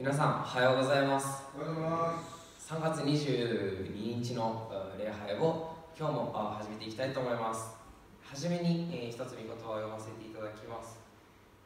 [0.00, 1.44] 皆さんおはようございます。
[1.54, 2.22] おはようございま
[2.56, 2.72] す。
[2.72, 7.76] 3月22日のえー礼拝を今日もあ始めていきたいと思います。
[8.24, 10.96] はじめに、えー一つ御言葉を読ませていただきます、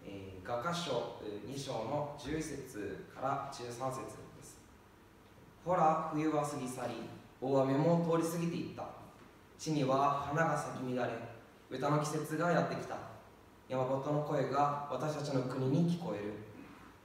[0.05, 4.59] えー、画家書えー2章の11節から13節です。
[5.65, 6.95] ほら冬は過ぎ去り
[7.41, 8.85] 大雨も通り過ぎていった。
[9.57, 11.15] 地には花が咲き乱れ
[11.71, 12.97] 歌の季節がやってきた。
[13.69, 16.35] 山本の声が私たちの国に聞こえる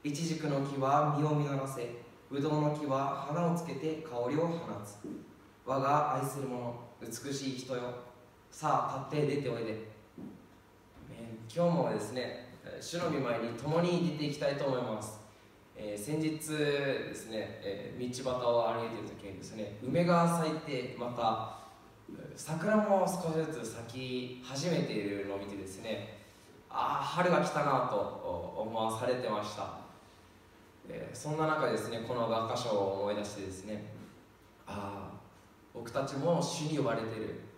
[0.02, 1.94] イチジクの木は実を実らせ
[2.30, 4.96] ブドウの木は花をつけて香りを放つ。
[5.66, 7.82] 我が愛する者美しい人よ。
[8.50, 9.74] さあ立って出ておいで、
[11.10, 15.20] えー今日もですねえ主の御前に共に出ていきたいと思います、
[15.76, 21.58] えー先日ですね、えー道端を歩いている時にですね梅が咲いてまた
[22.36, 26.20] 桜も少しずつ咲き始めているのを見てですね
[26.70, 29.89] ああ春が来たなと思わされてました。
[30.92, 33.84] えそんな中ですねこの学科書を思い出してですね
[34.66, 35.20] ああ
[35.72, 37.50] 僕たちも主に呼ばれている。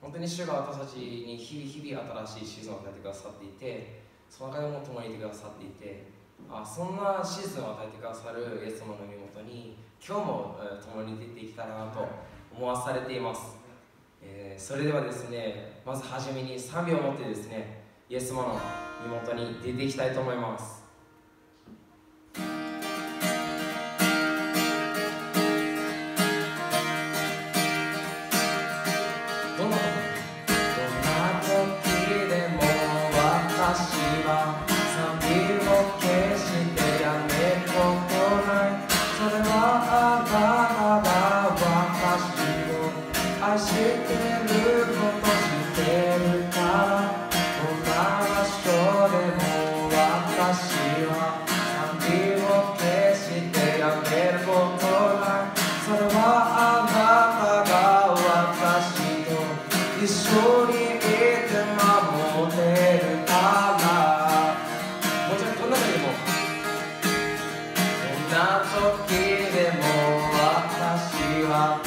[0.00, 6.04] 本当に主が私たちに日々日々新しいシーズンを与えてくださっていてその中でも共にいてくださっていて
[6.48, 12.06] あそんなシーズンを与えてくださるイエス様の身元に今日も、共に出ていきたいなと
[12.54, 13.56] 思わされています、
[14.22, 18.60] えーそれではですねまずはじめに賛美を持ってですねイエス様の
[19.04, 20.75] 身元に出ていきたいと思います。
[68.76, 69.84] 時でも
[70.36, 71.80] 私は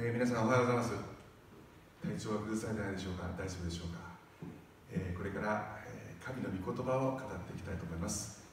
[0.00, 0.94] えー、皆さんおはようございます。
[2.06, 3.26] 体調は崩されてないでしょうか？
[3.34, 3.98] 大丈夫でしょうか、
[4.94, 8.46] えー、これから、えー、神の御言葉を語っていきたいと思います、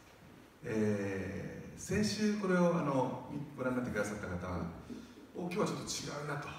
[0.66, 4.66] えー、先週これをあのご覧になってくださった方は
[5.38, 6.50] お今日はちょっと違うなと、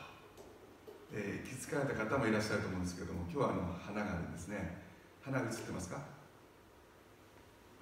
[1.18, 4.86] えー、気づかれた方もいらっしゃると思うんですけども今日はあの花があるんですね。
[5.20, 5.98] 花映ってますか？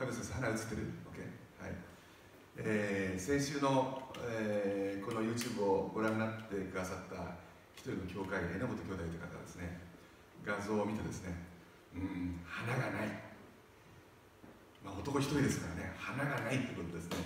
[0.00, 1.20] ファブ先生花映ってる ?OK
[1.60, 1.76] はい。
[2.56, 7.34] えー、先週の、えー、この YouTube をご覧になってくださった
[7.74, 9.80] 一人の教会榎本兄弟という方ですね
[10.46, 11.34] 画像を見てですね
[11.94, 13.10] うん花がない、
[14.84, 17.16] まあ、男一人ですからね花がないということですね。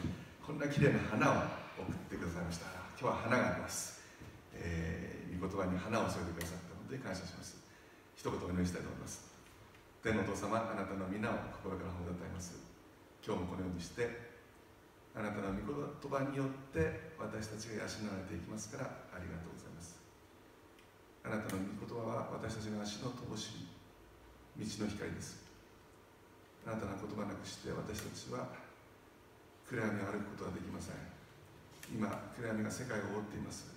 [0.40, 1.34] こんな綺麗な花を
[1.76, 2.72] 送ってくださいました。
[2.96, 4.00] 今日は花があります、
[4.54, 7.60] えー、御言葉に花を添えてくださって本当に感謝します。
[8.16, 9.28] 一言お祈りしたいと思います。
[10.00, 12.56] 天のお父様あなたの皆を心から褒めたたえます。
[13.20, 14.27] 今日もこのようにして
[15.18, 19.98] あなたの御言葉によって私たちが養われていきますからありがとうございます。
[21.26, 25.42] あなたの御言葉は私たちの足の乏しい道の光です。
[26.62, 28.46] あなたの言葉なくして私たちは
[29.66, 31.02] 暗闇を歩くことはできません。
[31.90, 32.06] 今
[32.38, 33.74] 暗闇が世界を覆っています。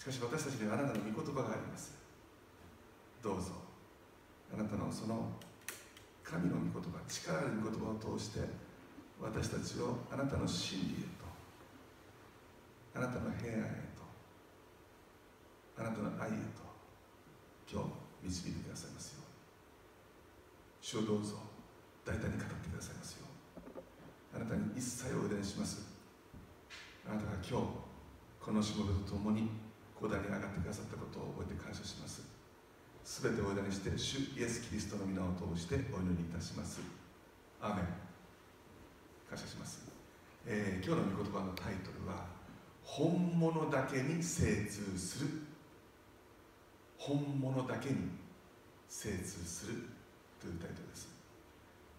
[0.00, 2.00] しかし私たちにはあなたの御言葉があります。
[3.20, 3.60] どうぞ。
[4.48, 5.36] あなたのその
[6.24, 8.40] 神の御言葉力ある御言葉を通して
[9.22, 11.24] 私たちをあなたの真理へと
[12.94, 14.02] あなたの平安へと
[15.78, 16.60] あなたの愛へと
[17.70, 17.82] 今
[18.20, 19.32] 日導いてくださいますように。
[20.82, 21.36] 主をどうぞ
[22.04, 23.26] 大胆に語ってくださいますよ
[24.34, 25.86] あなたに一切お委ねします。
[27.06, 27.66] あなたが今日
[28.40, 29.48] このしもべと共に
[29.98, 32.22] 古代に上がってくださったことを覚えて感謝します。
[33.04, 36.80] すべてお委ねして主イエス・キリストの皆を通してお祈りいたします。
[37.60, 38.11] アーメン。
[39.32, 39.80] 感謝します、
[40.44, 42.26] えー、今日の御言葉のタイトルは
[42.84, 45.30] 「本物だけに精通する」
[47.00, 48.10] 本物だけに
[48.88, 49.88] 精通する。
[50.38, 51.08] というタイトルです。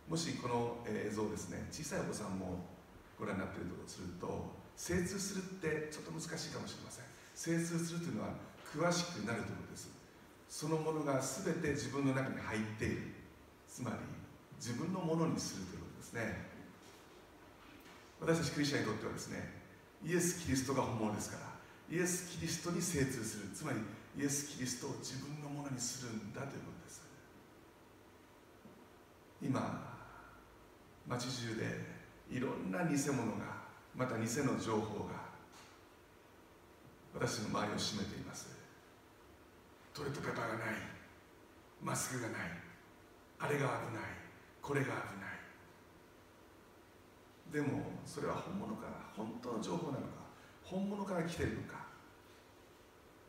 [0.07, 2.59] もしこの映像ですね小さいお子さんも
[3.17, 7.05] ご覧になっているとすると精通するってちょっと難しいかもしれません。
[7.33, 9.89] 精通するというのは詳しくなるということです。
[10.49, 13.01] そのものが全て自分の中に入っている。
[13.67, 13.97] つまり
[14.57, 16.52] 自分のものにするということですね。
[18.23, 19.51] 私たちクリスチャンにとってはですね
[20.05, 23.49] イエス・キリストが本物ですからイエス・キリストに精通する。
[23.53, 23.79] つまり
[24.17, 27.03] イエス・キリストを自分のものにするんだということです。
[29.41, 29.99] 今
[31.05, 31.65] 街中で
[32.31, 35.23] いろんな偽物がまた偽の情報が
[37.13, 38.55] 私の周りを占めています。
[39.93, 40.75] トイレットペーパーがない。
[41.83, 42.39] マスクがない。
[43.39, 44.03] あれが危ない。
[44.62, 45.32] これが危ない。
[47.53, 50.25] でもそれは本物から本当の情報なのか
[50.63, 51.85] 本物から来ているのか。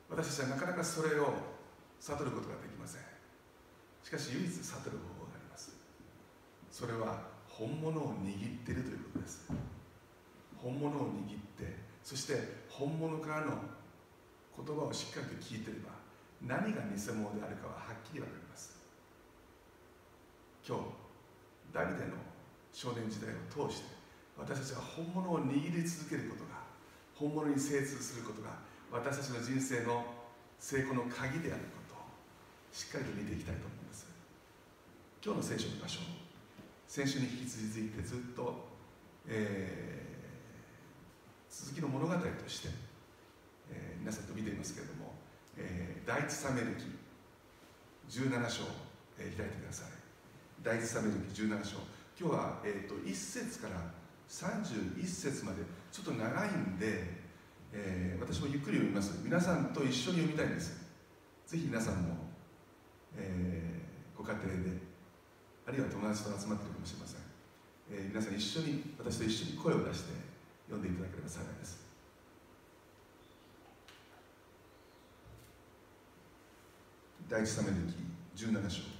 [0.08, 1.34] 私たちはなかなかそれを
[2.00, 3.02] 悟ることができません。
[4.02, 5.76] しかし唯一悟る方法があります。
[6.70, 9.46] それは本物を握っているということです。
[10.56, 13.52] 本物を握ってそして本物からの
[14.56, 15.90] 言葉をしっかりと聞いていれば
[16.40, 18.80] 何が偽物であるかははっきり分かります。
[20.66, 20.82] 今日
[21.74, 22.16] ダビデの
[22.72, 23.93] 少年時代を通して
[24.38, 26.64] 私たちは本物を握り続けることが
[27.14, 28.50] 本物に精通することが
[28.90, 30.04] 私たちの人生の
[30.58, 32.02] 成功の鍵であることを
[32.72, 34.06] しっかりと見ていきたいと思います。
[35.24, 36.00] 今日の聖書の場所
[36.86, 38.68] 先週に引き続いてずっと、
[39.26, 42.68] えー、続きの物語として、
[43.70, 45.14] えー、皆さんと見ていますけれども、
[45.56, 46.84] えー、第一サメル記
[48.10, 48.62] 17章、
[49.18, 49.88] えー、開いてください。
[50.62, 51.78] 第一サメル記17章。
[52.20, 53.80] 今日は、えーと、と1節から
[54.28, 55.58] 31節まで
[55.92, 57.04] ちょっと長いんで、
[57.72, 59.20] えー、私もゆっくり読みます。
[59.22, 60.84] 皆さんと一緒に読みたいんです。
[61.46, 62.16] ぜひ皆さんも、
[63.16, 64.94] えー、ご家庭で
[65.66, 67.20] あるいは友達と集まってるかもしれません、
[67.90, 70.12] えー、皆さん一緒に私と一緒に声を出して
[70.68, 71.84] 読んでいただければ幸いです。
[77.28, 77.94] 第一サメル記
[78.36, 78.93] 17章。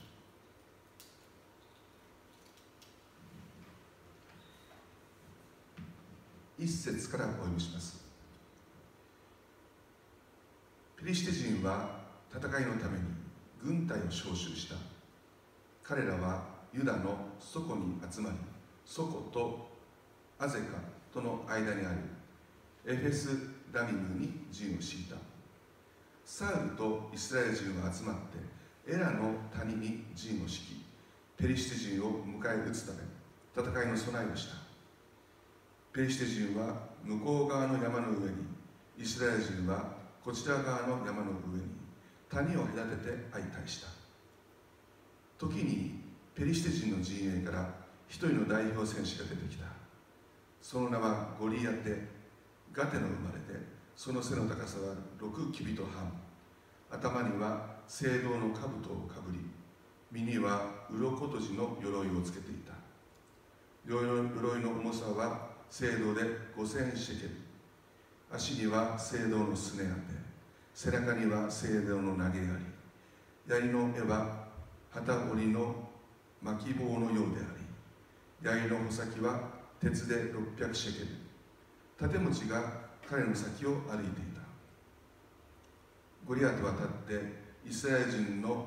[6.59, 8.05] 一節からお読みします。
[10.97, 13.05] ペリシテ人は戦いのために
[13.63, 14.77] 軍隊を招集した。
[15.83, 18.37] 彼らはユダの祖庫に集まり
[18.85, 19.69] 祖庫と
[20.39, 20.79] アゼカ
[21.13, 23.29] との間にあるエフェス・
[23.73, 25.17] ダミムに陣を敷いた。
[26.25, 28.17] サウルとイスラエル人は集まっ
[28.87, 30.85] てエラの谷に陣を敷き
[31.37, 32.99] ペリシテ人を迎え撃つため
[33.57, 34.74] 戦いの備えをした。
[35.95, 38.35] ペリシテ人は向こう側の山の上に
[38.99, 39.93] イスラエル人は
[40.25, 41.71] こちら側の山の上に
[42.29, 43.87] 谷を隔てて相対した。
[45.39, 46.01] 時に
[46.35, 47.71] ペリシテ人の陣営から
[48.09, 49.67] 一人の代表戦士が出てきた。
[50.61, 52.09] その名はゴリアテ。
[52.73, 53.61] ガテの生まれで
[53.95, 56.13] その背の高さは6キビと半。
[56.91, 59.39] 頭には青銅の兜をかぶり
[60.11, 62.73] 身には鱗とじの鎧をつけていた。
[63.87, 64.03] 鎧
[64.61, 66.23] の重さは青銅で
[66.57, 67.31] 5000シェケル
[68.33, 70.25] 足には青銅のすねあて。
[70.75, 71.49] 背中には青
[71.89, 72.65] 銅の投げあり。
[73.47, 74.49] 槍の絵は
[74.91, 75.89] 旗織りの
[76.43, 77.65] 巻き棒のようであり。
[78.43, 79.41] 槍の穂先は
[79.81, 81.07] 鉄で600シェケル
[81.97, 82.61] 盾持ちが
[83.09, 84.41] 彼の先を歩いていた。
[86.27, 88.67] ゴリアテは立ってイスラエル人の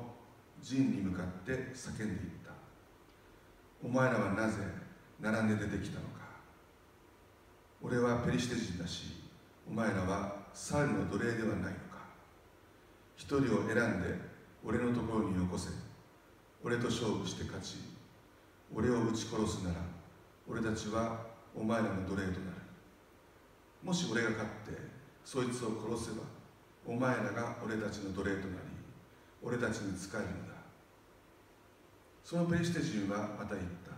[0.62, 2.08] 陣に向かって叫んでいっ
[2.44, 2.52] た。
[3.84, 4.62] お前らはなぜ
[5.20, 6.17] 並んで出てきたのか。
[7.80, 9.14] 俺はペリシテ人だし
[9.68, 12.02] お前らはサルの奴隷ではないのか。
[13.16, 14.14] 一人を選んで
[14.64, 15.70] 俺のところによこせ。
[16.64, 17.76] 俺と勝負して勝ち。
[18.74, 19.76] 俺を撃ち殺すなら
[20.48, 22.58] 俺たちはお前らの奴隷となる。
[23.84, 24.76] もし俺が勝って
[25.24, 26.24] そいつを殺せば
[26.84, 28.58] お前らが俺たちの奴隷となり
[29.40, 30.54] 俺たちに仕えるのだ。
[32.24, 33.92] そのペリシテ人はまた言った。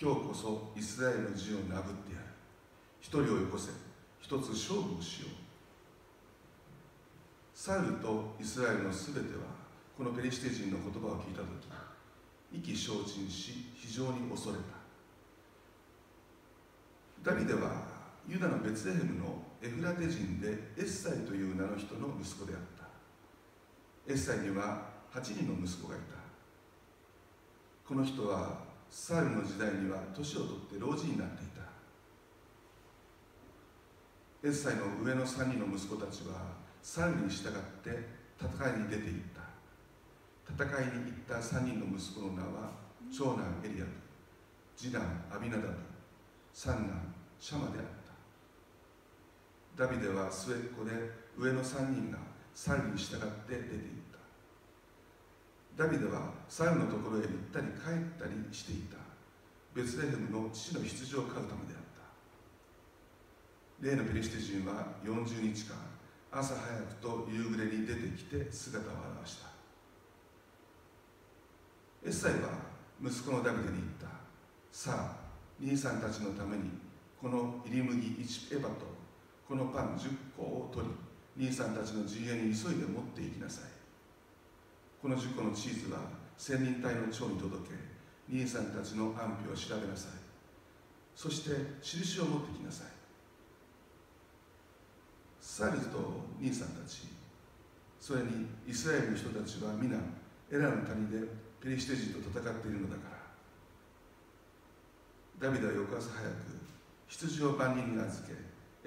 [0.00, 2.21] 今日こそイスラエルの陣を殴ってやる。
[3.02, 3.72] 一人をよこせ。
[4.20, 5.30] 一つ勝負をしよう。
[7.52, 9.42] サウルとイスラエルのすべては
[9.98, 11.46] このペリシテ人の言葉を聞いた時
[12.52, 14.56] 意気消沈し非常に恐れ
[17.22, 17.32] た。
[17.32, 17.82] ダビデは
[18.28, 24.12] ユダのベツレヘムのエフラテ人でエッサイという名の人の息子であった。
[24.12, 26.14] エッサイには8人の息子がいた。
[27.86, 28.58] この人は
[28.90, 31.51] サウルの時代には年を取って老人になっていた。
[34.44, 37.52] エッサイの上の3人の息子たちはサウルに従っ
[37.84, 38.08] て
[38.40, 39.42] 戦いに出ていった。
[40.50, 42.72] 戦いに行った3人の息子の名は
[43.16, 43.90] 長男エリアブ
[44.76, 45.68] 次男アビナダブ
[46.52, 47.84] 三男シャマであっ
[49.76, 49.86] た。
[49.86, 50.90] ダビデは末っ子で
[51.38, 52.18] 上の3人が
[52.52, 53.80] サウルに従って出ていっ
[55.76, 55.84] た。
[55.84, 58.96] ダビデはサウルのところへ行ったり帰ったりしていた。
[59.72, 61.81] ベツレヘムの父の羊を飼うためであった。
[63.82, 65.74] 例のペリシテ人は40日間
[66.30, 69.48] 朝早くと夕暮れに出てきて姿を現した。
[72.06, 72.50] エッサイは
[73.02, 74.06] 息子のダビデに言った。
[74.70, 75.16] さあ
[75.60, 76.70] 兄さんたちのために
[77.20, 78.86] この入り麦1エバと
[79.48, 80.86] このパン10個を取
[81.36, 83.64] り兄さんたちの陣営に急いで持っていきなさい。
[85.02, 85.98] この10個のチーズは
[86.38, 87.74] 千人隊の長に届け。
[88.32, 90.12] 兄さんたちの安否を調べなさい。
[91.16, 91.50] そして
[91.82, 92.91] 印を持ってきなさい。
[95.52, 96.00] サルズと
[96.40, 97.12] 兄さんたち。
[98.00, 100.00] それにイスラエルの人たちは皆
[100.48, 101.28] エラの谷で
[101.60, 103.12] ペリシテ人と戦っているのだか
[105.36, 105.52] ら。
[105.52, 106.56] ダビデは翌朝早く
[107.06, 108.32] 羊を万人に預け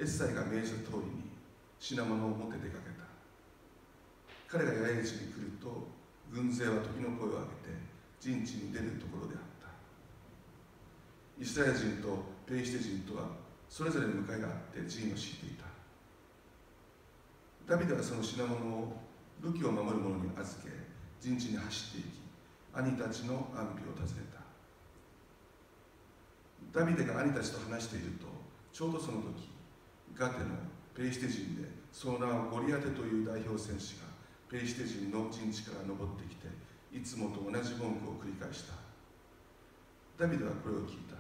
[0.02, 1.30] エッサイが命じた通りに
[1.78, 3.06] 品物を持って出かけた。
[4.50, 5.70] 彼が八重地に来ると
[6.34, 7.78] 軍勢は時の声を上げて
[8.20, 9.70] 陣地に出るところであった。
[11.38, 13.38] イスラエル人とペリシテ人とは
[13.70, 15.65] それぞれの向かいがあって陣を敷いていた。
[17.68, 18.94] ダビデはその品物を
[19.42, 20.70] 武器を守る者に預け
[21.20, 22.22] 陣地に走っていき
[22.74, 24.28] 兄たちの安否を尋ね
[26.72, 26.80] た。
[26.80, 28.28] ダビデが兄たちと話していると
[28.72, 29.50] ちょうどその時
[30.14, 30.46] ガテの
[30.94, 34.06] ペリシテ人でその名はゴリアテという代表戦士が
[34.52, 36.48] ペリシテ人の陣地から登ってきて
[36.94, 38.76] いつもと同じ文句を繰り返した。
[40.20, 41.16] ダビデはこれを聞いた。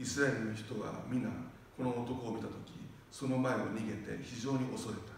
[0.00, 1.28] イスラエルの人は皆
[1.76, 2.79] この男を見た時
[3.10, 5.12] その前を逃げて非常に恐れた。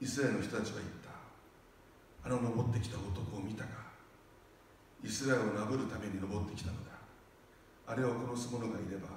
[0.00, 1.10] イスラエルの人たちは言った。
[2.24, 3.70] あの登ってきた男を見たか。
[5.02, 6.90] イスラエルをなぶるために登ってきたのだ。
[7.86, 9.08] あれを殺す者がいれば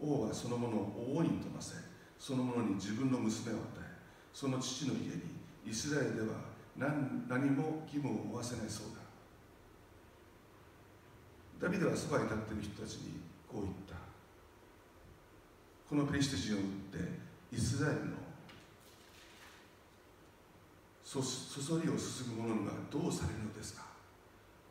[0.00, 1.74] 王はその者を大いに飛ばせ
[2.16, 3.84] その者に自分の娘を与え
[4.32, 5.34] その父の家に
[5.66, 6.38] イスラエルでは
[6.76, 9.02] 何何も義務を負わせないそうだ。
[11.66, 14.03] ダビデはそばに立っている人たちにこう言った。
[15.94, 18.18] このペリシテ人を撃ってイスラエルの
[21.04, 23.86] そそそりをすすぐ者にはどうされるのですか？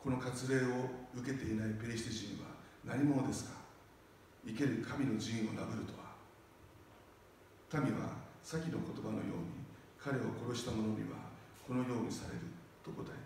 [0.04, 0.84] この割礼を
[1.16, 2.52] 受けていないペリシテ人は
[2.84, 3.56] 何者ですか？
[4.44, 6.12] 生ける神の陣を殴るとは？
[7.80, 9.64] 民は先の言葉のように
[9.96, 11.16] 彼を殺した者には
[11.64, 12.44] このようにされる
[12.84, 13.16] と答え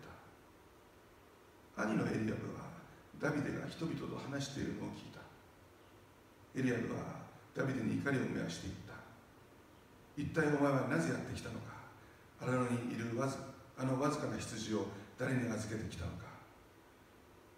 [1.74, 1.82] た。
[1.82, 2.62] 兄のエリアブは
[3.18, 5.18] ダビデが人々と話しているのを聞いた。
[6.54, 7.26] エリアブは
[7.58, 8.94] ダビデに怒りを燃やしていった。
[10.14, 11.74] 一体お前はなぜやってきたのか。
[12.38, 13.34] 荒野にいるわず
[13.76, 14.86] あのわずかな羊を
[15.18, 16.30] 誰に預けてきたのか。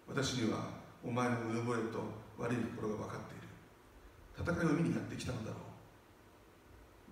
[0.09, 0.73] 私には
[1.05, 2.01] お前のうぬぼれと
[2.39, 3.53] 悪い心が分かっている。
[4.41, 5.57] 戦いを見にやってきたのだろ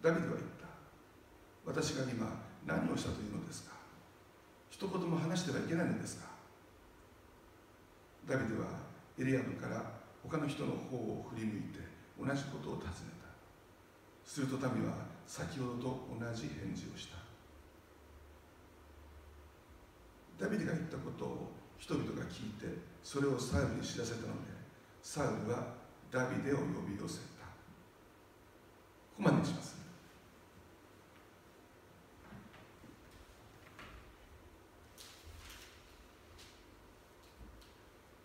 [0.01, 0.03] う。
[0.03, 0.65] ダビデは言った。
[1.69, 2.25] 私が今
[2.65, 3.77] 何をしたというのですか。
[4.71, 6.25] 一言も話してはいけないのですか。
[8.27, 8.65] ダビデは
[9.19, 9.83] エリアブから
[10.23, 11.88] 他の人の方を振り向いて
[12.19, 12.91] 同じことを尋ね
[13.23, 13.29] た。
[14.29, 14.93] すると民は
[15.25, 17.17] 先ほどと同じ返事をした。
[20.37, 22.67] ダビデが言ったことを人々が聞いて
[23.03, 24.29] それをサウルに知らせたので
[25.01, 25.73] サウルは
[26.11, 27.45] ダビデを呼び寄せた。
[29.17, 29.77] ここまでにします。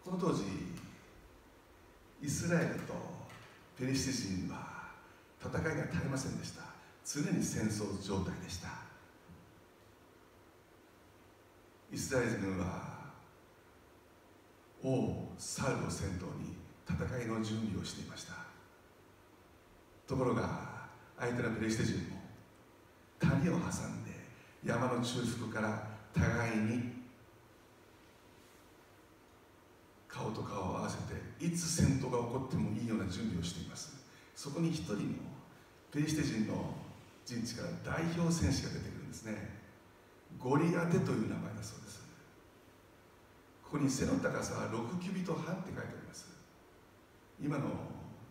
[0.04, 0.44] この当時
[2.22, 3.13] イスラエルと
[3.78, 4.90] ペリシテ人は
[5.40, 6.62] 戦いが絶えませんでした。
[7.04, 8.68] 常に戦争状態でした。
[11.92, 12.94] イスラエル軍は
[14.82, 16.56] 王サウルを先頭に
[16.88, 18.34] 戦いの準備をしていました。
[20.06, 22.20] ところが相手のペリシテ人も
[23.18, 23.58] 谷を挟
[23.88, 24.10] んで
[24.64, 26.93] 山の中腹から互いに
[30.14, 33.98] 顔と顔を合わせていつ戦闘が起こってもいいような準備をしています。
[34.36, 35.00] そこに一人の
[35.90, 36.74] ペリシテ人の
[37.26, 39.58] 陣地から代表戦士が出てくるんですね。
[40.38, 42.04] ゴリアテという名前だそうです。
[43.64, 46.30] ここに背の高さは6キュビット半って書いてあります。
[47.42, 47.66] 今の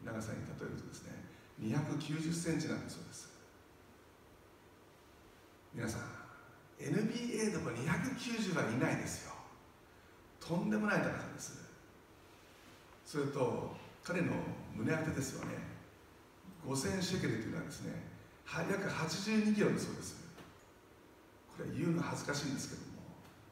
[0.06, 1.12] 長さに例えるとですね
[1.62, 3.28] 290センチなんだそうです。
[5.74, 6.02] 皆さん
[6.80, 9.34] NBA でも290はいないですよ。
[10.40, 11.63] とんでもない高さです。
[13.14, 13.70] それと
[14.04, 14.32] 彼の
[14.76, 15.52] 胸当てですよね。
[16.66, 17.94] 5000シェケルというのはですね
[18.52, 20.16] 約82キロだそうです。
[21.56, 22.88] これ言うの恥ずかしいんですけども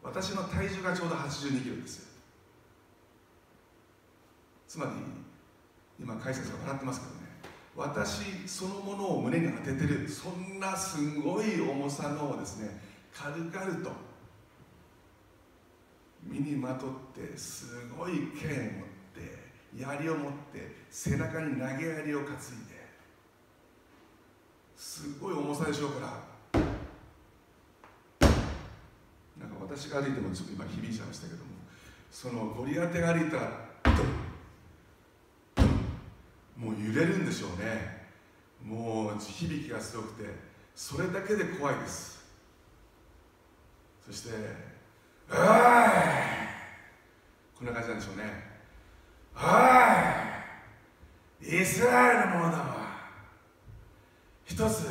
[0.02, 2.10] 私の体重がちょうど82キロです。
[4.68, 4.92] つまり
[6.00, 7.22] 今解説が笑ってますけどね。
[7.76, 12.82] 私そのものを胸に当ててるそんなすごい重さのですね
[13.14, 13.92] 軽々と
[16.24, 18.91] 身にまとってすごい剣を
[19.76, 22.32] 槍を持って背中に投げ槍を担いで
[24.76, 26.32] すごい重さでしょうから。
[29.40, 31.46] なんか私が歩いてもちょっと今響いちゃいましたけども
[32.12, 33.70] そのゴリアテが歩いたら
[36.58, 38.02] もう揺れるんでしょうね。
[38.64, 40.30] もう響きがすごくて
[40.76, 42.22] それだけで怖いです。
[44.06, 44.30] そして
[45.32, 45.38] 「おい!」
[47.58, 48.51] こんな感じなんでしょうね
[49.36, 49.40] 「お
[51.46, 51.62] い。
[51.62, 52.66] イスラエルの者だわ。
[54.46, 54.86] 一つ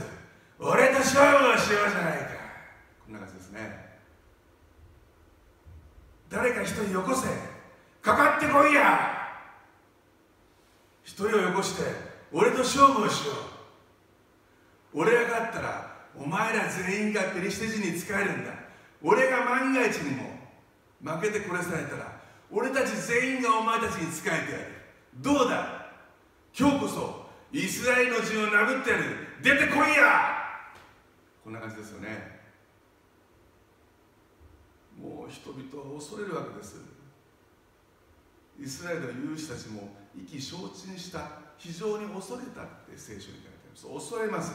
[0.59, 2.25] 俺と勝負をしようじゃないか」
[3.07, 3.99] こんな感じですね。
[6.29, 7.29] 誰か一人よこせ。
[8.03, 9.29] かかってこいや。
[11.05, 11.83] 一人をよこして
[12.33, 13.37] 俺と勝負をしよう。
[14.93, 18.53] 俺が勝ったらお前ら全員がペリシテ人に仕えるんだ。
[19.03, 20.31] 俺が万が一にも
[21.03, 22.20] 負けて殺されたら
[22.53, 24.67] 俺たち全員がお前たちに仕えてやる。
[25.17, 25.87] どうだ？
[26.59, 29.05] 今日こそイスラエルの陣を殴ってやる。
[29.43, 30.35] 出てこいや！
[31.45, 32.41] こんな感じですよね。
[35.01, 36.77] もう人々は恐れるわけです。
[38.61, 41.51] イスラエルの勇士たちも意気消沈した。
[41.57, 43.87] 非常に恐れたって聖書に書いてあります。
[43.87, 44.53] 恐れます。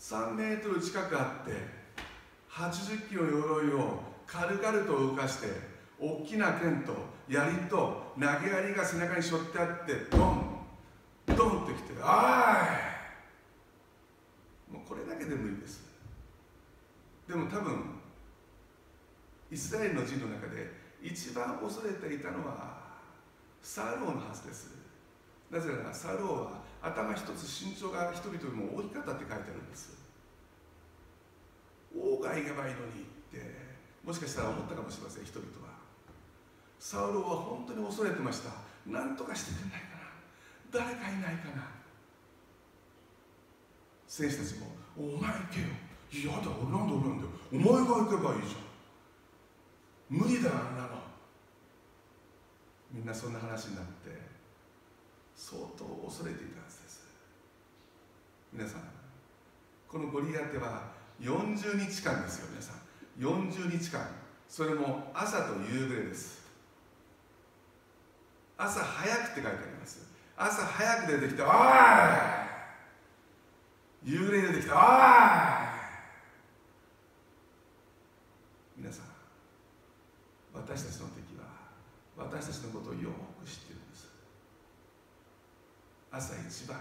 [0.00, 1.52] 3メートル近くあって
[2.50, 5.69] 80キロ鎧を軽々と動かして
[6.00, 6.94] 大きな剣と
[7.28, 10.66] 槍と投げ槍が背中に背負ってあってドン
[11.36, 12.66] ドンってきて「あ
[14.70, 15.90] い!」もうこれだけで無理です。
[17.28, 18.00] でも多分
[19.50, 20.72] イスラエルの人の中で
[21.02, 22.80] 一番恐れていたのは
[23.62, 24.70] サウローのはずです。
[25.50, 29.98] なぜならサウローは頭一つ身長が人々よりも大きかったって書いてあるんです。
[31.94, 33.70] 郊外行けばいいのにって
[34.04, 35.69] もしかしたら思ったかもしれません人々は。
[36.80, 38.50] サウロは本当に恐れてました。
[38.86, 40.88] 何とかしてくれないかな。
[40.88, 41.68] 誰かいないかな。
[44.08, 44.66] 選手たちも
[44.96, 45.66] 「お前行けよ」
[46.10, 47.30] 「いやだ俺なんで俺なんだよ。
[47.52, 50.18] お前が行けばいいじゃん。
[50.18, 51.00] 無理だあんなの」
[52.90, 54.18] みんなそんな話になって
[55.36, 57.06] 相当恐れていたはずです。
[58.52, 58.82] 皆さん
[59.86, 62.80] このゴリアテは40日間ですよ皆さん。
[63.20, 64.08] 40日間。
[64.48, 66.39] それも朝と夕暮れです。
[68.60, 70.06] 朝早くって書いてあります
[70.36, 71.48] 朝早く出てきて「おい!」
[74.04, 74.80] 夕暮れに出てきて「おい!」
[78.76, 79.06] 皆さん
[80.52, 81.46] 私たちの敵は
[82.18, 83.10] 私たちのことをよ
[83.42, 84.08] く知っているんです
[86.10, 86.78] 朝一番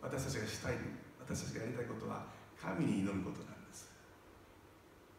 [0.00, 0.76] 私たちがしたい
[1.20, 2.24] 私たちがやりたいことは
[2.58, 3.90] 神に祈ることなんです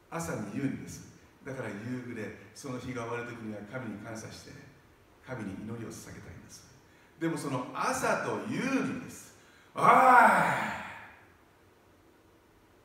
[0.09, 1.11] 朝に言うんです
[1.45, 1.75] だから夕
[2.07, 4.70] 暮れその日が終わる時には神に感謝して
[5.25, 6.67] 神に祈りを捧げたいんです。
[7.19, 9.35] でもその朝と夕にです。
[9.75, 9.83] おい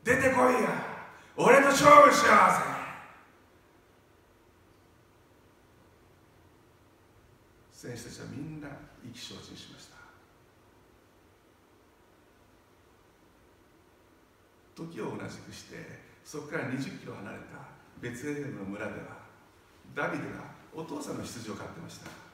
[0.05, 0.97] 出てこいや。
[1.37, 2.77] 俺と勝負しようぜ。
[7.73, 8.69] 選手たちはみんな
[9.05, 9.97] 意気消沈しました。
[14.75, 15.77] 時を同じくして
[16.25, 17.45] そこから20キロ離れた
[18.01, 18.99] ベツレヘムの村では
[19.95, 22.26] ダビデがお父さんの羊を飼ってました。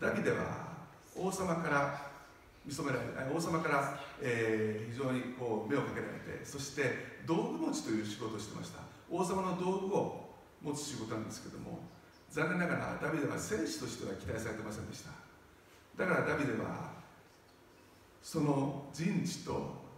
[0.00, 0.68] ダビデは
[1.16, 2.08] 王様から
[2.64, 8.80] 見初められ王様から、えー、非常にこう目をかけられてそして道具持ちという仕事をしてました。
[9.10, 10.28] 王様の道具を
[10.62, 11.80] 持つ仕事なんですけども
[12.30, 15.10] 残念ながらダビデは戦士としては期待されてませんでした。
[15.96, 16.92] だからダビデは
[18.22, 19.88] その陣地と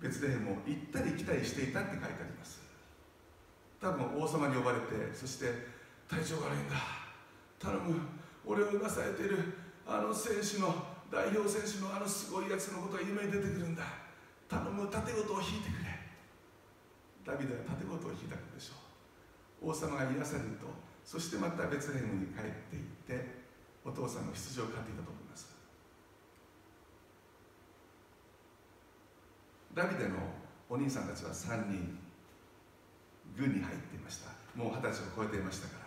[0.00, 2.60] 別レヘムを行ったり来たりしていたって書いてあります。
[3.80, 5.46] 多分王様に呼ばれてそして
[6.08, 6.76] 体調が悪いんだ
[7.58, 8.19] 頼む。
[8.50, 9.38] 俺を今されている
[9.86, 10.74] あの選手の
[11.06, 13.86] 代表選手のあのすごいやつのことが夢に出てくるんだ。
[14.50, 15.94] 頼む盾事を引いてくれ。
[17.22, 18.74] ダビデは盾事を引いたことでしょ
[19.62, 19.70] う。
[19.70, 20.66] 王様が癒されると
[21.04, 23.46] そしてまたベツレムに帰っていって
[23.86, 25.54] お父さんの羊を飼っていたと思います。
[29.74, 30.18] ダビデの
[30.68, 31.98] お兄さんたちは3人
[33.38, 34.34] 軍に入っていました。
[34.58, 35.86] もう二十歳を超えていましたから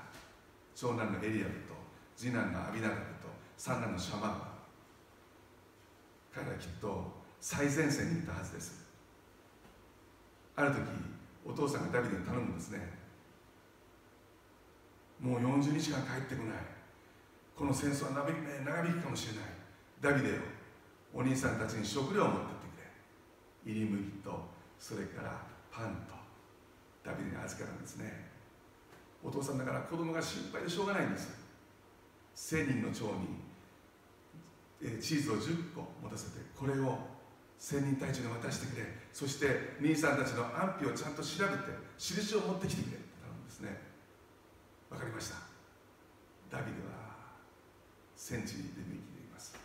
[0.73, 1.72] 長男のエリアブと
[2.23, 4.47] 次男のアビナダブと三男のシャマーバ
[6.33, 7.11] 彼らきっと
[7.41, 8.87] 最前線にいたはずです。
[10.55, 10.79] ある時
[11.45, 12.79] お父さんがダビデに頼むんですね。
[15.19, 16.63] もう40日間帰ってこない。
[17.57, 19.43] この戦争は長引くかもしれない。
[19.99, 20.41] ダビデよ
[21.13, 22.53] お兄さんたちに食料を持ってって
[23.65, 23.73] くれ。
[23.73, 24.31] 入り麦と
[24.79, 26.15] それからパンと
[27.03, 28.31] ダビデに預けたんですね。
[29.21, 31.42] お父さんだから子供が心配でしょうがないんです。
[32.35, 33.39] 千人の長に
[35.01, 36.97] チーズを10個持たせてこれを
[37.57, 38.83] 千人隊長に渡してくれ。
[39.13, 42.97] そして兄さんたちの安否をちゃんと調べて印を持ってきてくれ。
[42.97, 43.79] って頼むんですね。
[44.89, 45.37] 分かりました。
[46.51, 47.13] ダビデは
[48.17, 49.55] 戦地に出向いています。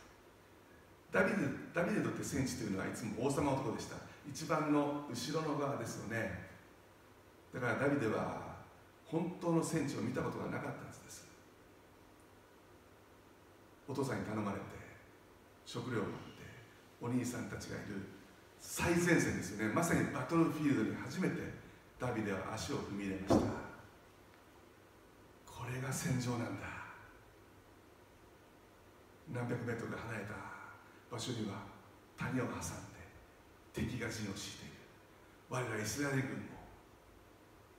[1.10, 1.36] ダビデ
[1.74, 3.96] ダビデとって戦地というのはいつも王様男でした。
[4.30, 6.46] 一番の後ろの側ですよね。
[7.52, 8.58] だからダビデは
[9.04, 11.26] 本当の戦地を見たことがなかったはずです
[13.88, 14.64] お父さんに頼まれて
[15.64, 16.44] 食料を持って
[17.00, 18.04] お兄さんたちがいる
[18.60, 19.72] 最前線ですよね。
[19.72, 21.36] まさにバトルフィールドに初めて
[21.98, 23.46] ダビデは足を踏み入れました。
[25.46, 26.66] これが戦場なんだ。
[29.32, 30.34] 何百メートル離れた
[31.10, 31.64] 場所には
[32.16, 32.52] 谷を挟ん
[32.92, 33.00] で
[33.72, 34.74] 敵が陣を敷いている。
[35.48, 36.60] 我らイスラエル軍も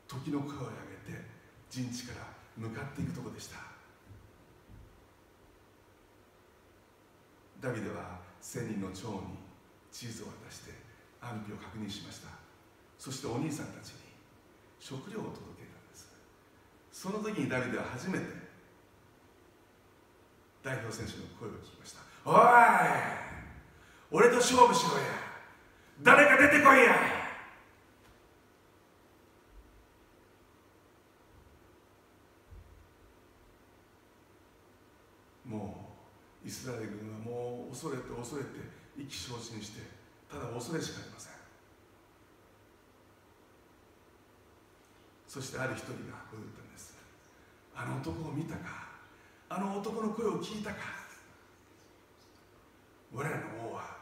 [0.07, 0.59] 時の声を
[1.05, 1.25] 上げて
[1.69, 2.25] 陣地から
[2.57, 3.68] 向かっていくところでした。
[7.59, 9.37] ダビデは千人の長に
[9.91, 10.71] チーズを渡して
[11.21, 12.29] 安否を確認しました。
[12.97, 13.95] そしてお兄さんたちに
[14.79, 16.07] 食料を届けたんです。
[16.91, 18.25] その時にダビデは初めて
[20.63, 22.37] 代表選手の声を聞きました「おい
[24.11, 25.03] 俺と勝負しろや。
[26.01, 26.95] 誰か出てこいや!」
[35.45, 35.97] も
[36.43, 37.08] うイスラエル軍
[37.79, 38.49] 恐れて恐れて
[38.99, 39.87] 意気消沈して
[40.29, 41.33] ただ恐れしかありません。
[45.25, 46.97] そしてある一人がこう言ったんです。
[47.73, 48.89] あの男を見たか。
[49.47, 50.99] あの男の声を聞いたか。
[53.13, 53.97] 我らの王は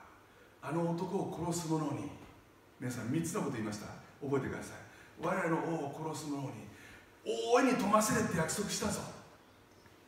[0.62, 2.10] あの男を殺す者に
[2.80, 3.88] 皆さん3つのこと言いました。
[4.20, 4.78] 覚えてください。
[5.22, 6.68] 我々の王を殺す者に
[7.24, 9.02] 大いに富ませるって約束したぞ。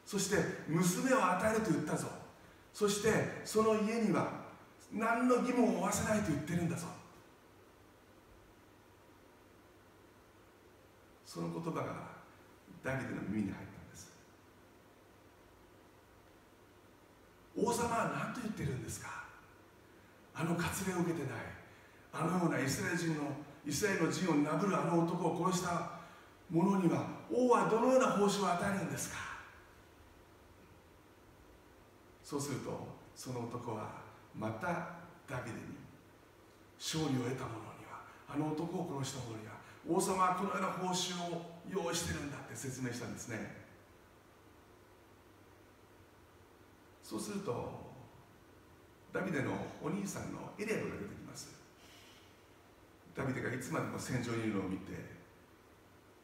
[0.05, 2.18] そして娘を与えると言ったぞ。
[2.73, 4.31] そしてその家には
[4.93, 6.87] 何の義務を負わせないと言ってるんだぞ。
[11.25, 11.85] その言葉が
[12.83, 14.11] ダビデの耳に入ったんです。
[17.55, 19.25] 王様は何と言ってるんですか？
[20.33, 21.41] あの割礼を受けてない。
[22.11, 23.31] あのようなイスラエル人の
[23.67, 25.91] イスラエルの陣をなぶるあの男を殺した
[26.49, 29.28] 者には王はどのような報酬を与えるんですか？
[32.29, 32.69] そうすると
[33.15, 33.89] その男は
[34.37, 35.81] またダビデに
[36.77, 39.57] 勝利を得た者にはあの男を殺した者には
[39.89, 43.65] 王様はこのような報酬を用意してるんだって説明したんですね。
[47.01, 47.89] そうすると
[49.11, 49.49] ダビデの
[49.81, 51.49] お兄さんのエレブが出てきます。
[53.17, 54.93] ダビデがいつまでも戦場にいるのを見て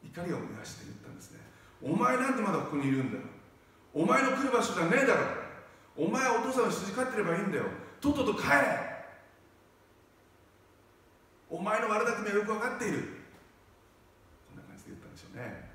[0.04, 1.40] 怒りを燃やして言ったんですね。
[1.82, 3.18] お前なんでまだここにいるんだ
[3.92, 5.45] お前の来る場所じゃねえだろ。
[5.96, 7.64] お前はお父さんの羊飼ってればいいんだよ。
[8.00, 8.96] とっとと帰れ。
[11.48, 12.98] お前の悪巧みはよく分かっている。
[14.50, 15.70] こんな感じで言ったんでしょうね。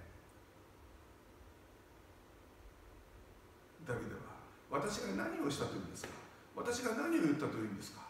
[3.88, 4.22] ダビデは
[4.70, 6.10] 私が何をしたというんですか？
[6.56, 8.02] 私が何を言ったというんですか？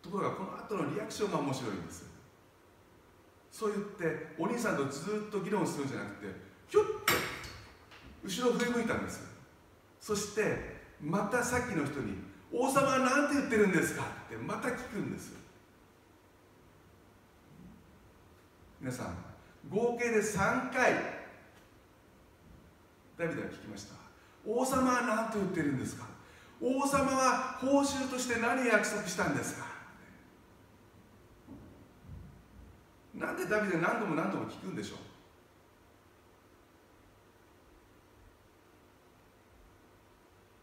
[0.00, 2.04] ところがこの後のリアクションが面白いんです。
[3.50, 6.26] そう言ってお兄さんとずっと議論するんじゃなくて
[6.68, 7.12] ひょっと
[8.22, 9.28] 後ろ振り向いたんです。
[10.00, 12.16] そしてまたさっきの人に
[12.52, 15.32] 「王様は何て言ってるんですか?」ってまた聞くんです
[18.80, 19.14] 皆さん
[19.68, 20.94] 合計で3回
[23.18, 23.94] ダビデは聞きました
[24.46, 26.06] 王様は何と言ってるんですか
[26.62, 29.66] 王様は報酬として何約束したんですか？
[33.14, 34.98] なんでダビデ何度も何度も聞くんでしょう？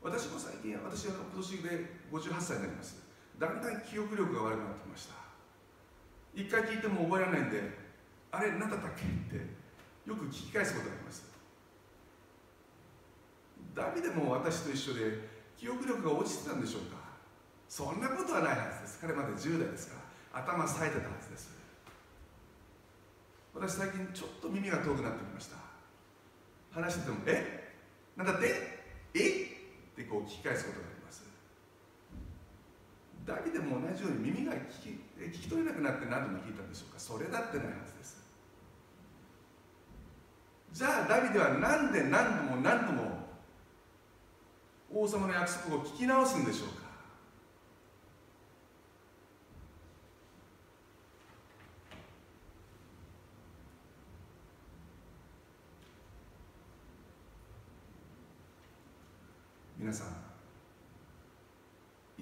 [0.08, 3.04] 私も最近私は今年で58歳になります。
[3.38, 5.14] だんだん記憶力が悪くなってきました？
[6.34, 7.60] 一回聞いても覚えられないんで
[8.32, 9.04] あれ何だったっけ？
[9.04, 9.36] って
[10.08, 11.28] よく聞き返すことがあります。
[13.76, 15.28] ダビデも私と一緒で
[15.58, 16.96] 記憶力が落ちてたんでしょうか？
[17.68, 19.00] そんなことはないはずです。
[19.02, 19.96] 彼まで10代ですか
[20.32, 21.52] ら頭冴えてたはずです。
[23.54, 25.58] 私最近ちょっと耳が遠くなってきました。
[26.72, 27.76] 話してても「え？
[28.16, 28.48] なんだって？
[29.14, 29.57] え？
[29.98, 31.26] でこう聞き返すことがあります。
[33.26, 37.00] ダビデも同じように耳が聞き聞き取れなくなって何度も聞いたんでしょうか？
[37.00, 38.22] それだってないはずです。
[40.72, 43.28] じゃあダビデは何で何度も何度も
[44.94, 46.88] 王様の約束を聞き直すんでしょうか
[59.80, 60.08] 皆さん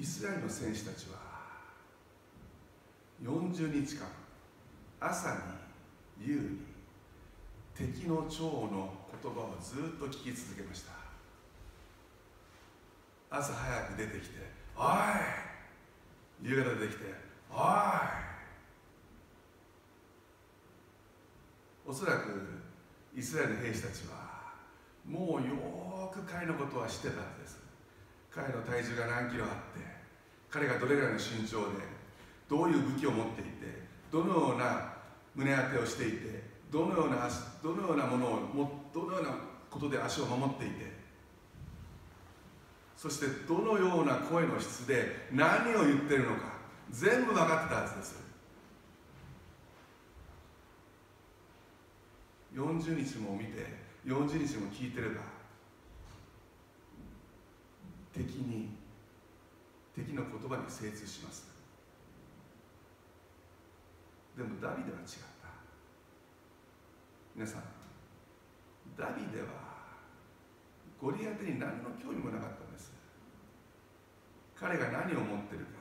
[0.06, 1.18] イスラエルの戦士たちは
[3.24, 4.06] 40日間
[5.00, 6.60] 朝に夕に
[7.74, 8.94] 敵の長の
[9.24, 10.92] 言葉をずっと聞き続けました
[13.32, 14.36] 朝早く出てきて
[14.78, 14.86] 「おい!」
[16.54, 17.06] 夕方出てきて
[17.50, 17.62] 「おい!」
[21.90, 22.48] おそらく
[23.18, 24.54] イスラエルの兵士たちは
[25.04, 27.60] もうよく彼のことは知ってたはずです
[28.30, 29.95] 彼の体重が何キロあって
[30.56, 31.84] 彼がどれぐらいの身長で
[32.48, 33.50] どういう武器を持っていて
[34.10, 34.94] どのような
[35.36, 37.30] 胸当てをしていてどのような
[37.62, 39.32] どのようなものをどのような
[39.70, 40.96] ことで足を守っていて
[42.96, 46.54] そしてどのような声の質で何を言ってるのか
[46.90, 48.24] 全部分かってたはずです。
[52.56, 53.66] 40日も見て
[54.06, 55.16] 40日も聞いてれば
[58.14, 58.85] 敵に
[59.96, 61.48] 敵の言葉に精通します。
[64.36, 65.08] でもダビデは違っ
[65.40, 65.48] た。
[67.34, 67.64] 皆さん
[69.00, 69.48] ダビデは
[71.00, 72.92] ゴリアテに何の興味もなかったんです。
[74.56, 75.80] 彼が何を持ってるか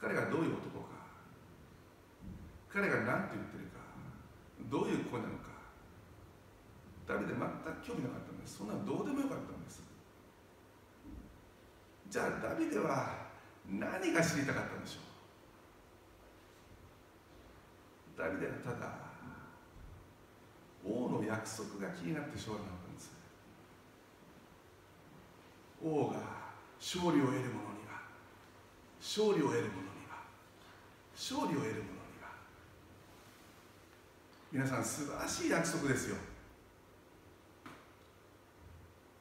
[0.00, 1.06] 彼がどういう男か
[2.68, 3.78] 彼が何て言ってるか
[4.70, 5.52] どういう子なのか。
[7.06, 8.58] ダビデ全く興味なかったんです。
[8.58, 9.91] そんなのどうでもよかったんです。
[12.12, 13.14] じゃあダビデは
[13.66, 15.00] 何が知りたかったんでしょ
[18.14, 18.20] う？
[18.20, 18.76] ダビデはただ
[20.84, 23.12] 王の約束が気になってしょうがなかったんです。
[25.82, 26.18] 王が
[26.78, 28.04] 勝利を得る者には
[29.00, 30.20] 勝利を得る者には
[31.16, 32.28] 勝利を得る者には。
[34.52, 36.16] 皆さん素晴らしい約束ですよ。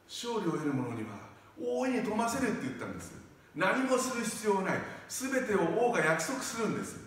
[0.09, 1.30] 勝利を得る者には
[1.61, 3.13] 大いに富ませるって言ったんです。
[3.55, 4.79] 何もする必要ない。
[5.09, 6.99] 全てを王が約束するんです。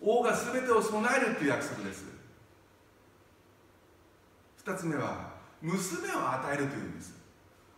[0.00, 2.04] 王が全てを備えるっていう約束です。
[4.64, 7.14] 2つ目は娘を与えるというんです。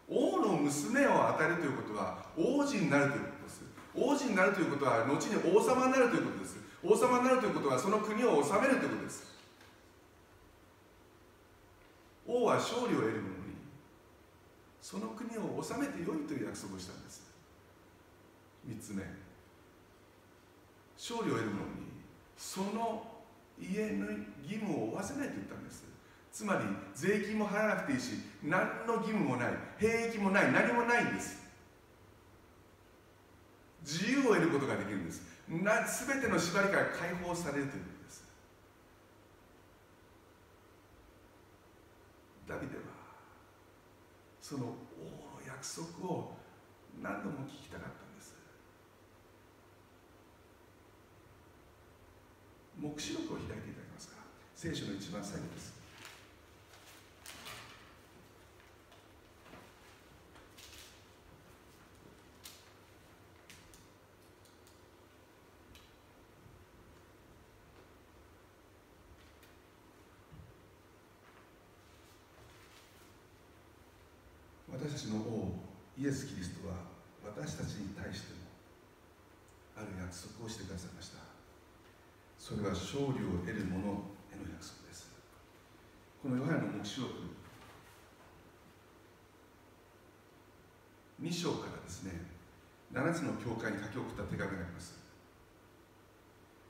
[0.08, 3.62] 王の娘を与えるということは王子になるということです。
[3.94, 6.56] 王子になるということは後に王様になるということです。
[6.84, 9.36] 王様になるということはその国を治めるということです。
[12.28, 13.35] 王は勝利を得る者に
[14.86, 17.26] その国を治めてよいという約束をしたんです。
[18.68, 19.02] 3つ目。
[20.96, 21.90] 勝利を得る者に
[22.36, 23.02] その
[23.60, 24.06] 家の
[24.46, 25.82] 義務を負わせないと言ったんです。
[26.30, 26.60] つまり
[26.94, 28.12] 税金も払わなくていいし
[28.44, 29.48] 何の義務もない。
[29.78, 30.52] 兵役もない。
[30.52, 31.42] 何もないんです。
[33.82, 35.20] 自由を得ることができるんです。
[35.48, 38.24] な全ての縛りから解放されるということです。
[42.48, 42.85] ダビデは
[44.48, 44.76] その王の
[45.44, 46.36] 約束を
[47.02, 48.32] 何度も聞きたかったんです。
[52.80, 54.22] 黙示録を開いていただけますか？
[54.54, 55.74] 聖書の一番最後です
[74.68, 75.54] 私たちの王
[76.06, 76.86] イエス・キリストは
[77.34, 78.46] 私たちに対しても
[79.74, 81.18] ある約束をしてくださいました。
[82.38, 83.74] それは勝利を得る者
[84.30, 85.10] への約束です。
[86.22, 87.10] このヨハネの黙示録
[91.18, 92.22] 2章からですね
[92.94, 95.02] 7つの教会に書き送った手紙があります。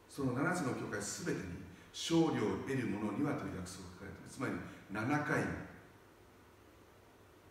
[0.09, 1.61] その7つの教会すべてに
[1.93, 4.41] 勝利を得る者にはという約束が書かれています。
[4.41, 4.57] つまり
[4.97, 5.45] 7回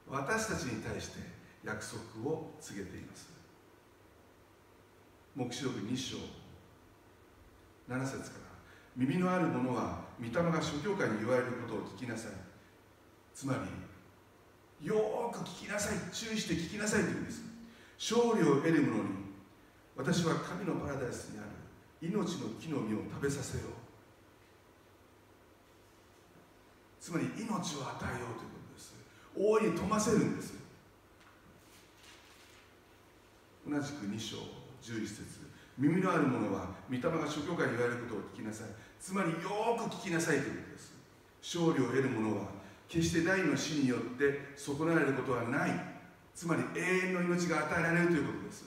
[0.10, 3.28] 私たちに対して約束を告げています。
[5.36, 6.18] 黙示録2章。
[7.90, 8.46] 7節から。
[8.96, 12.32] 耳のある者は御霊が諸教会に言われることを聞きなさい。
[13.34, 13.56] つま
[14.82, 15.98] りよーく聞きなさい。
[16.14, 17.42] 注意して聞きなさいというんです。
[17.98, 19.10] 勝利を得る者に
[19.98, 21.50] 私は神のパラダイスにある。
[22.02, 23.68] 命の木の実を食べさせよう。
[27.00, 28.94] つまり命を与えようということです。
[29.36, 30.65] 大いに富ませるんです。
[33.68, 34.38] 同じく2章
[34.82, 35.24] 11節。
[35.78, 38.68] 耳のある者は御霊が諸教会に言われることを聞きなさい。
[39.00, 39.38] つまりよ
[39.78, 40.94] く聞きなさいということです。
[41.42, 42.48] 勝利を得る者は
[42.88, 45.72] 決して第の死によって損なわれることはない。
[46.34, 48.66] つまり永遠の命が与えられるということです。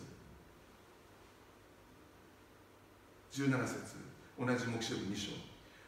[3.33, 3.97] 17節。
[4.39, 5.33] 同じ黙示録2章。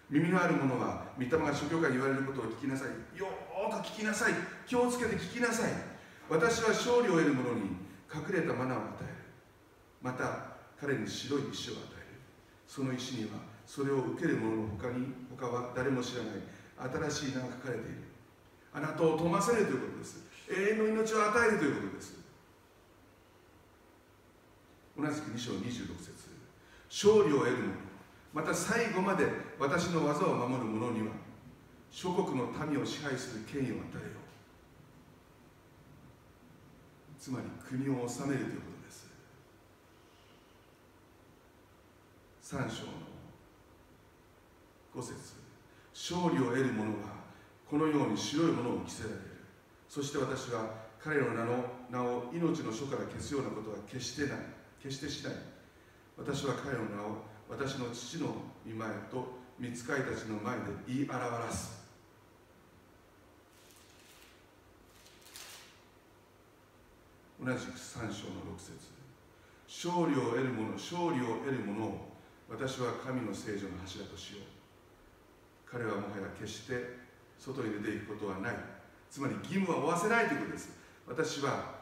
[0.09, 3.19] 耳のある者は御霊が諸教会に言われることを聞きなさい。
[3.19, 3.27] よ
[3.71, 4.35] く聞きなさい。
[4.67, 5.73] 気をつけて聞きなさい。
[6.29, 9.15] 私は勝利を得る者に隠れたマナーを与える。
[10.03, 12.21] また彼に白い石を与える。
[12.67, 15.07] その石にはそれを受ける者の他に
[15.37, 17.11] 他は誰も知らない。
[17.11, 17.99] 新しい名が書かれている。
[18.73, 20.25] あなたを富ませるということです。
[20.51, 22.15] 永遠の命を与えるということです。
[24.99, 26.31] 同じく2章26節。
[26.91, 27.91] 勝利を得る者。
[28.33, 29.27] また最後まで
[29.59, 31.15] 私の技を守る者には
[31.91, 34.30] 諸国の民を支配する権威を与えよう。
[37.21, 39.11] つまり国を治めるということです。
[42.43, 42.93] 3章の
[44.95, 45.39] 5節。
[45.93, 47.21] 勝利を得る者は
[47.69, 49.21] このように白いものを着せられる。
[49.87, 54.39] そして私は彼の名の名を命の書から消すようなことは決してない。
[54.83, 55.35] 決してしない。
[56.17, 57.19] 私は彼の名を
[57.51, 58.29] 私の父の
[58.67, 61.80] 御前と御使いたちの前で言い表す。
[67.41, 68.93] 同じく3章の6節。
[69.67, 72.13] 勝利を得る者勝利を得る者を
[72.51, 75.71] 私は神の聖女の柱としよう。
[75.71, 76.99] 彼はもはや決して
[77.39, 78.55] 外に出ていくことはない。
[79.09, 80.77] つまり義務は負わせないということです。
[81.07, 81.81] 私は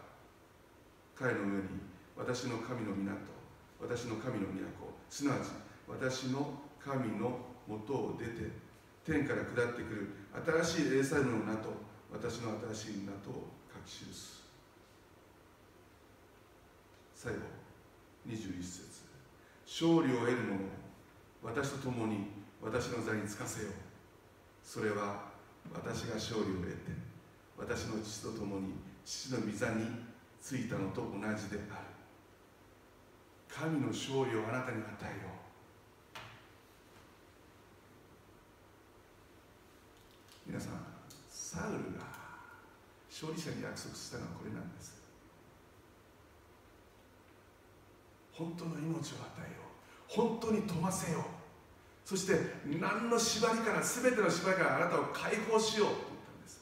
[1.16, 1.82] 彼の上に
[2.16, 3.18] 私の神の港
[3.80, 5.50] 私の神の都すなわち
[5.88, 8.50] 私の神のもとを出て
[9.04, 10.10] 天から下ってくる
[10.62, 11.70] 新しいエルサレムの名と
[12.12, 14.37] 私の新しい名とを書き記す。
[17.18, 17.40] 最後
[18.28, 19.02] 21節。
[19.66, 20.56] 勝利を得る者
[21.42, 22.28] 私と共に
[22.62, 23.72] 私の座につかせよう。
[24.62, 25.24] それは
[25.74, 26.92] 私が勝利を得て
[27.58, 29.86] 私の父と共に父の御座に
[30.40, 31.86] ついたのと同じである。
[33.48, 35.28] 神の勝利をあなたに与えよ
[40.46, 40.50] う。
[40.50, 40.72] 皆さん
[41.28, 42.06] サウルが
[43.10, 44.97] 勝利者に約束したのはこれなんです。
[48.38, 50.28] 本当の命を与えよう。
[50.30, 51.22] 本当に富ませよう。
[52.04, 55.88] そして何の縛りから全ての縛りからあなたを解放しよう。
[55.88, 56.60] と言ったんです。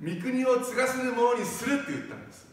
[0.00, 2.46] 御国を継がせるものにするって言ったんです。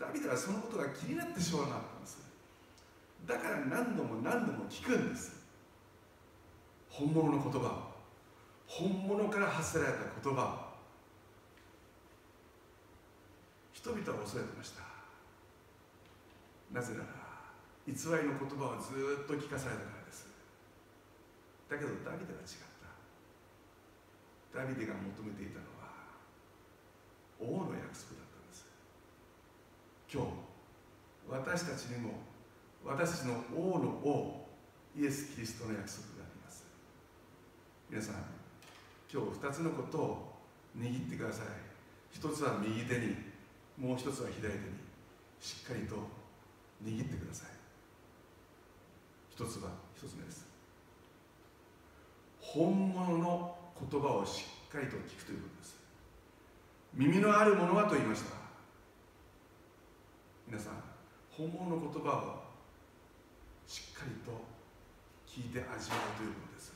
[0.00, 2.18] ダビデはそのことが気になってしょうなかったんです。
[3.28, 5.40] だから何度も何度も聞くんです。
[6.90, 7.92] 本物の言葉を。
[8.66, 10.71] 本物から発せられた言葉
[13.82, 14.86] 人々は恐れてました。
[16.70, 17.10] なぜなら
[17.82, 20.30] 偽りの言葉をずっと聞かされたからです。
[21.66, 22.70] だけどダビデは違っ
[24.54, 24.62] た。
[24.62, 26.14] ダビデが求めていたのは
[27.42, 28.70] 王の約束だったんです。
[30.06, 30.46] 今日
[31.26, 32.22] 私たちにも
[32.86, 34.46] 私たちの王の王
[34.94, 36.62] イエス・キリストの約束があります。
[37.90, 38.22] 皆さん
[39.12, 40.38] 今日2つのことを
[40.78, 41.46] 握ってください。
[42.12, 43.31] 一つは右手に
[43.82, 44.64] もう一つは左手に
[45.40, 45.96] しっかりと
[46.84, 47.48] 握ってください。
[49.28, 50.46] 一つは一つ目です。
[52.40, 53.56] 本物の
[53.90, 55.76] 言葉をしっかりと聞くということです。
[56.94, 58.36] 耳のあるものはと言いました。
[60.46, 60.74] 皆さん
[61.32, 62.42] 本物の言葉を
[63.66, 64.30] しっかりと
[65.26, 66.72] 聞いて味わうということです。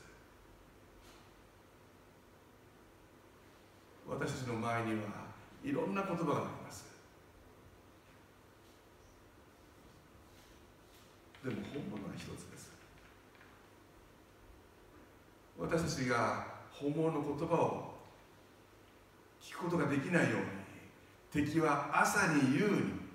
[4.08, 5.26] 私たちの前には
[5.62, 6.85] いろんな言葉があります。
[11.46, 12.72] でも本物は一つです。
[15.56, 17.94] 私たちが本物の言葉を
[19.40, 20.38] 聞くことができないよ
[21.32, 23.06] うに敵は朝に夕に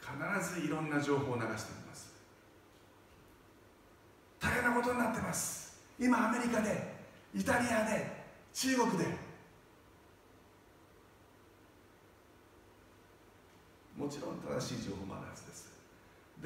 [0.00, 2.10] 必ずいろんな情報を流しています。
[4.40, 5.78] 大変なことになってます。
[6.00, 6.96] 今アメリカで
[7.34, 8.06] イタリアで
[8.54, 9.04] 中国で。
[13.94, 15.27] もちろん正しい情報もある。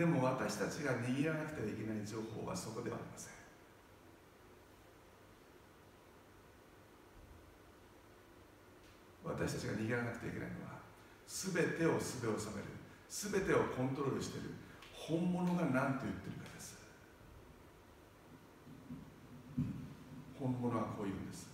[0.03, 3.39] でも私たちが握らなくてはいけない情報はそこではありません。
[9.23, 10.83] 私たちが握らなくてはいけないのは
[11.29, 12.75] 全てをすべを収める
[13.07, 14.51] 全てをコントロールしている
[14.91, 16.83] 本物が何と言ってるかです。
[20.35, 21.47] 本物はこう言うんです。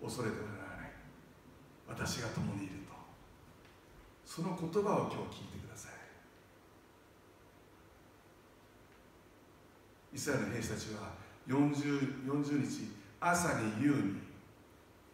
[0.00, 0.92] 恐れてはならない。
[1.88, 2.94] 私が共にいると。
[4.24, 5.91] その言葉を今日聞いてください。
[10.14, 11.12] イスラエルの兵士たちは
[11.48, 12.90] 40, 40日
[13.20, 14.20] 朝に夕に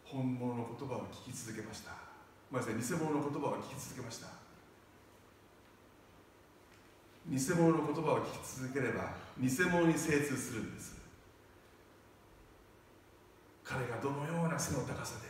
[0.03, 1.91] 本物の言葉を聞き続けました。
[2.51, 4.27] まず偽物の言葉を聞き続けました。
[7.27, 10.97] 偽物の言葉を聞き続ければ偽物に精通するんです。
[13.63, 15.29] 彼がどのような背の高さで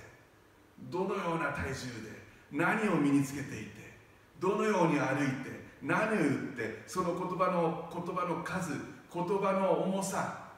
[0.90, 3.98] どのような体重で何を身につけていて
[4.40, 8.72] どのように歩いて何を言ってその言葉の言葉の数
[9.14, 10.50] 言葉の重さ。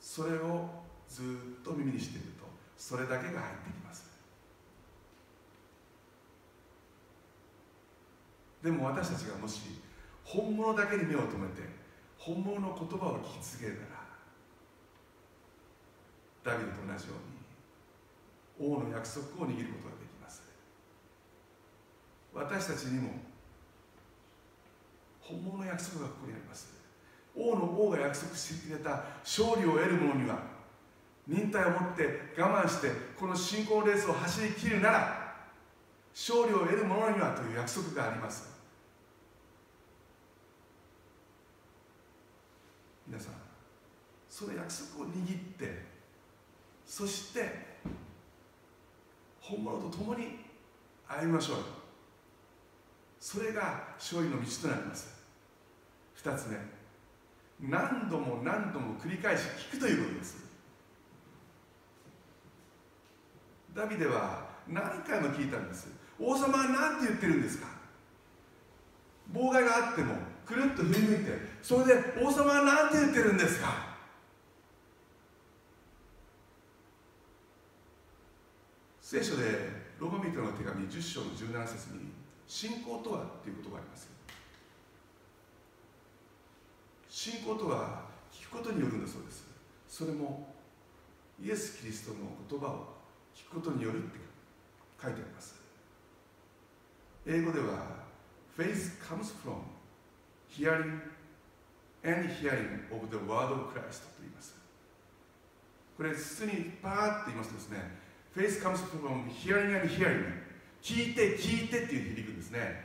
[0.00, 0.68] それを
[1.08, 2.44] ずっと耳にしていると
[2.76, 4.08] それだけが入ってきます。
[8.62, 9.60] でも私たちがもし
[10.22, 11.62] 本物だけに目を留めて
[12.16, 13.80] 本物の言葉を聞き続けるな
[16.52, 17.14] らダビデと同じよ
[18.60, 20.42] うに王の約束を握ることができます。
[22.32, 23.10] 私たちにも
[25.24, 26.74] 本物の約束がここにあります。
[27.34, 30.38] 王の王が約束してくれた勝利を得る者には
[31.26, 35.34] 忍耐を持って我慢してこの信仰レースを走りきるなら
[36.12, 38.54] 勝利を得る者にはという約束があります。
[43.06, 43.34] 皆さん
[44.28, 45.82] その約束を握って
[46.86, 47.74] そして
[49.40, 50.44] 本物と共に
[51.08, 51.58] 歩みましょう。
[53.20, 55.13] それが勝利の道となります。
[56.24, 56.56] 2つ目。
[57.68, 60.36] 何度も何度も繰り返し聞くということです。
[63.74, 65.88] ダビデは何回も聞いたんです。
[66.18, 67.66] 王様は何て言ってるんですか？
[69.32, 70.14] 妨害があっても
[70.46, 73.96] くるっと振り向いてそれで王様は何て言ってるんですか？
[79.00, 79.42] 聖書で
[79.98, 82.12] ローマ人の手紙10章の17節に
[82.46, 84.13] 信仰とはっていうことがあります
[87.24, 89.46] 信仰とは聞くことによるんだそうです。
[89.88, 90.52] それも
[91.42, 92.18] イエス・キリストの
[92.50, 92.96] 言葉を
[93.34, 94.18] 聞くことによるって
[95.00, 95.54] 書いてあります。
[97.26, 98.04] 英語では
[98.58, 99.56] Faith comes from
[100.50, 101.00] hearing
[102.04, 104.54] and hearing of the word of Christ と言います。
[105.96, 106.52] これ普通に
[106.82, 107.78] パーって言いますとですね
[108.36, 110.26] Faith comes from hearing and hearing
[110.82, 112.84] 聞いて聞いてっていう響くんですね。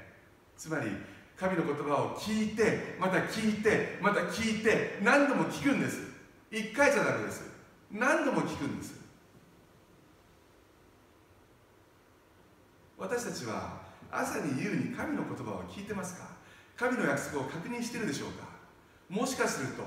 [0.55, 0.91] つまり
[1.39, 6.01] 神の言葉を聞いてまた聞いてまた聞いて何度も聞くんです。
[6.51, 7.49] 一回じゃダメです。
[7.89, 8.99] 何度も聞くんです。
[12.97, 13.79] 私たちは
[14.11, 16.27] 朝に夕に神の言葉を聞いてますか？
[16.75, 18.45] 神の約束を確認しているでしょうか？
[19.07, 19.83] もしかすると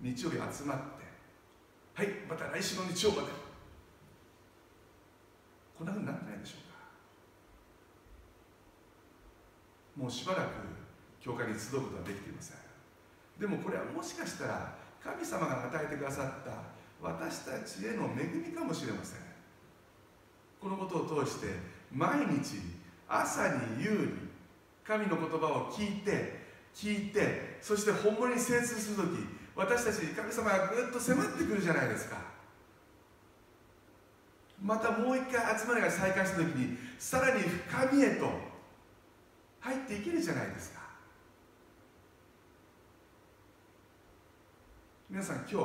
[0.00, 1.04] 日曜日集まって
[1.94, 3.28] はいまた来週の日曜まで。
[5.78, 6.74] こんなふうになってないでしょうか
[9.96, 10.48] もうしばらく
[11.20, 12.56] 教会に集うことはできていません。
[13.38, 19.20] でもこれはもしかしたら神様が与えてくださった私たちへの恵みかもしれません。
[20.60, 21.48] このことを通して
[21.92, 22.56] 毎日
[23.08, 24.08] 朝に夕に
[24.84, 32.16] 神の言葉を聞いて聞いてそして本物に精通する時私たちに神様がぐっと迫ってくるじゃないですか。
[34.62, 38.53] またもう一回集まりが再開した時にさらに深みへと
[39.64, 40.80] 入っていけるじゃないですか。
[45.08, 45.56] 皆さん今日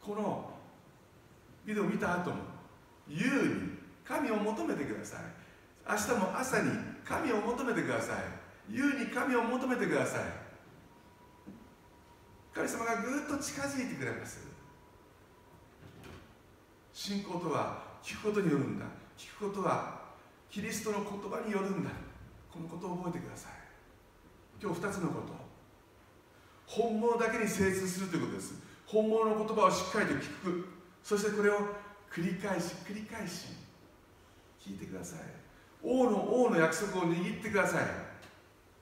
[0.00, 0.50] この
[1.64, 2.36] ビデオを見た後も
[3.08, 5.20] 優に神を求めてください。
[5.90, 6.70] 明日も朝に
[7.04, 8.16] 神を求めてください。
[8.70, 10.20] 優に神を求めてください。
[12.54, 14.46] 神様がぐっと近づいてくれます。
[16.92, 18.86] 信仰とは聞くことによるんだ。
[19.18, 20.05] 聞くことは
[20.50, 21.90] キリストの言葉によるんだ。
[22.52, 23.52] このことを覚えてください。
[24.62, 25.34] 今日2つのこと。
[26.66, 28.54] 本物だけに精通するということです。
[28.86, 30.68] 本物の言葉をしっかりと聞く。
[31.02, 31.58] そしてこれを
[32.10, 33.48] 繰り返し繰り返し。
[34.66, 35.20] 聞いてください。
[35.82, 37.84] 王の王の約束を握ってください。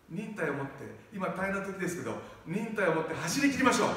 [0.09, 0.73] 忍耐を持って。
[1.13, 3.89] 今大変な時ですけど忍耐を持って走り切りましょう。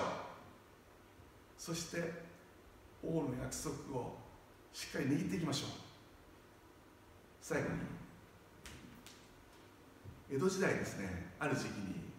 [1.58, 2.12] そして
[3.04, 4.18] 王の約束を
[4.74, 5.87] しっかり握っていきましょう。
[7.48, 7.76] 最後に
[10.36, 12.12] 江戸時代ですねある時期に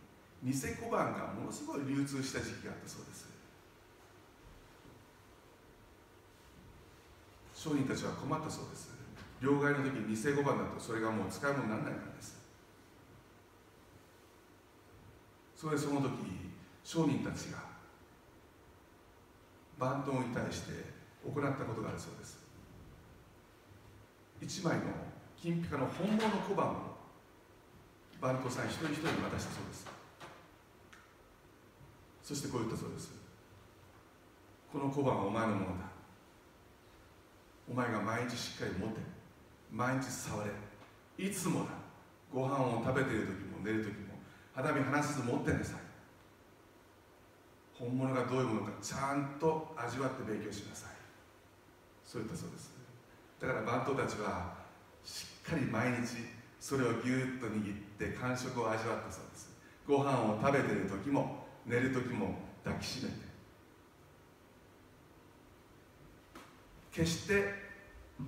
[0.43, 3.29] 偽小判がものすごい流通した時期があったそうです。
[7.55, 8.89] 商人たちは困ったそうです。
[9.43, 12.41] 両替の時に偽小判だとそれがもう使い物にならないからです。
[15.55, 16.09] それでその時
[16.83, 17.59] 商人たちが
[19.79, 20.73] 番頭に対して
[21.23, 22.39] 行ったことがあるそうです。
[24.41, 25.08] 一枚の
[25.41, 26.99] 金ピカの本物の小判を
[28.21, 29.87] 番頭さん一人一人に渡したそうです。
[32.25, 33.13] そしてこう言ったそうです。
[34.73, 35.87] この小判はお前のものだ。
[37.71, 39.01] お前が毎日しっかり持って
[39.71, 40.51] 毎日触れ
[41.25, 41.67] いつもだ。
[42.33, 44.19] ご飯を食べている時も寝る時も
[44.55, 45.81] 肌身離さず持ってなさい。
[47.79, 50.91] 本物がどういうものかちゃんと味わって勉強しなさい。
[52.05, 52.73] そう言ったそうです。
[53.41, 54.58] だから番頭たちは
[55.05, 56.17] しっかり毎日
[56.61, 59.51] それをぎゅっと握って感触を味わったそうです。
[59.87, 62.35] ご飯を食べてる時も寝る時も
[62.65, 63.29] 抱きしめて。
[66.93, 67.55] 決して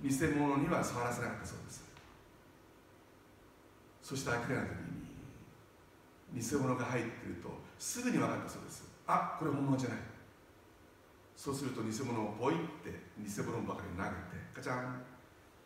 [0.02, 1.84] 偽物には触らせなかったそうです。
[4.02, 4.70] そして明らかな時
[6.32, 8.84] に偽物が入ってるとすぐに分かったそうです。
[9.06, 9.98] あこれ本物じゃない。
[11.36, 14.14] そうすると偽物をポイって偽物ばかり投げて
[14.54, 15.09] カチャン。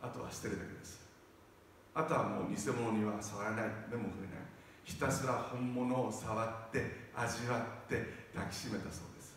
[0.05, 1.01] あとは捨てるだけです。
[1.95, 3.67] あとはもう偽物には触らない。
[3.91, 4.45] 目も触れない
[4.85, 9.33] ひたすら本物を触って味わって抱きしめたそうです。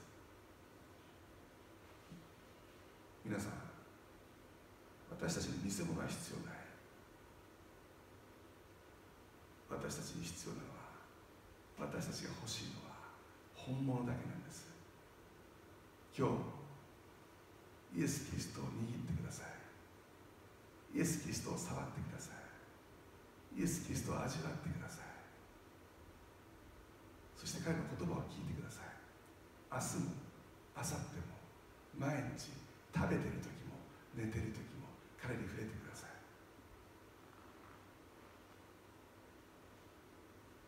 [3.24, 3.52] 皆さん
[5.10, 6.58] 私たちに偽物は必要ない。
[9.70, 10.76] 私たちに必要なのは
[11.80, 12.98] 私たちが欲しいのは
[13.56, 14.68] 本物だけなんです。
[16.18, 16.28] 今
[17.96, 18.72] 日イエス・キリストを握っ
[19.16, 19.47] てください。
[20.96, 22.32] イエス・キリストを触ってくださ
[23.56, 23.60] い。
[23.60, 25.06] イエス・キリストを味わってください。
[27.36, 28.88] そして彼の言葉を聞いてください。
[29.72, 30.16] 明日も
[30.78, 31.38] 明後日も
[31.98, 32.54] 毎日
[32.94, 33.78] 食べてる時も
[34.16, 36.10] 寝てる時も彼に触れてください。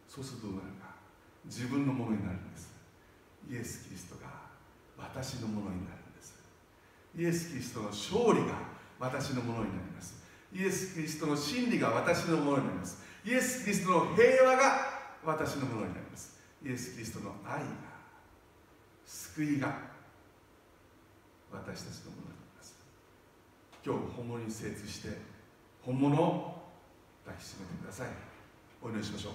[0.07, 0.97] そうするとどうなるか。
[1.45, 2.73] 自分のものになるんです。
[3.49, 4.49] イエス・キリストが
[4.97, 6.37] 私のものになるんです。
[7.15, 10.21] イエス・キリストの勝利が私のものになります。
[10.53, 13.01] イエス・キリストの真理が私のものになります。
[13.25, 14.89] イエス・キリストの平和が
[15.23, 16.39] 私のものになります。
[16.63, 17.65] イエス・キリストの愛が
[19.05, 19.73] 救いが
[21.51, 22.75] 私たちのものになります。
[23.85, 25.17] 今日本物に精通して
[25.81, 26.61] 本物を
[27.25, 28.07] 抱きしめてください。
[28.81, 29.33] お祈りしましょう。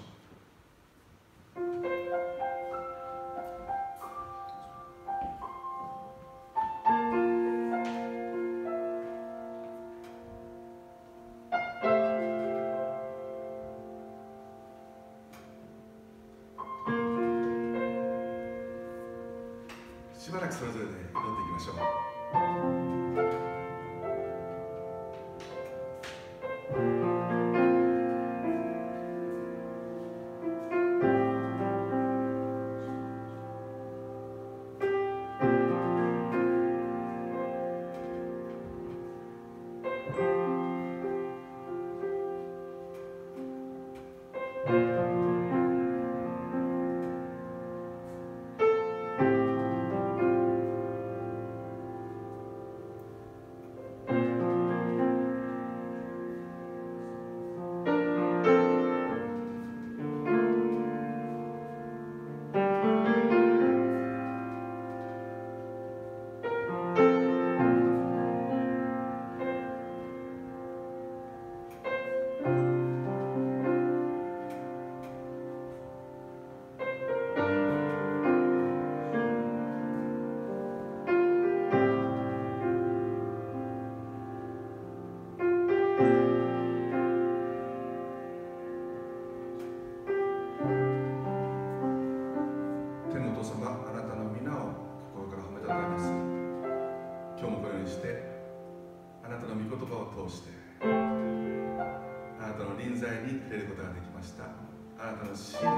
[105.24, 105.68] の真理を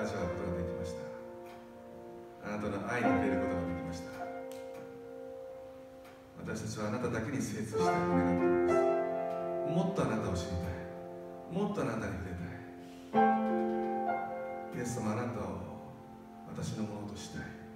[0.00, 1.02] 味わうことができました。
[2.48, 4.08] あなたの愛に触れることができました。
[6.38, 8.84] 私たちはあなただけに精通したい願っていま
[9.68, 9.74] す。
[9.74, 10.78] もっとあなたを知りたい。
[11.52, 12.48] もっとあなたに触れたい。
[14.78, 15.42] イエス様あなたを
[16.48, 17.67] 私のものとしたい。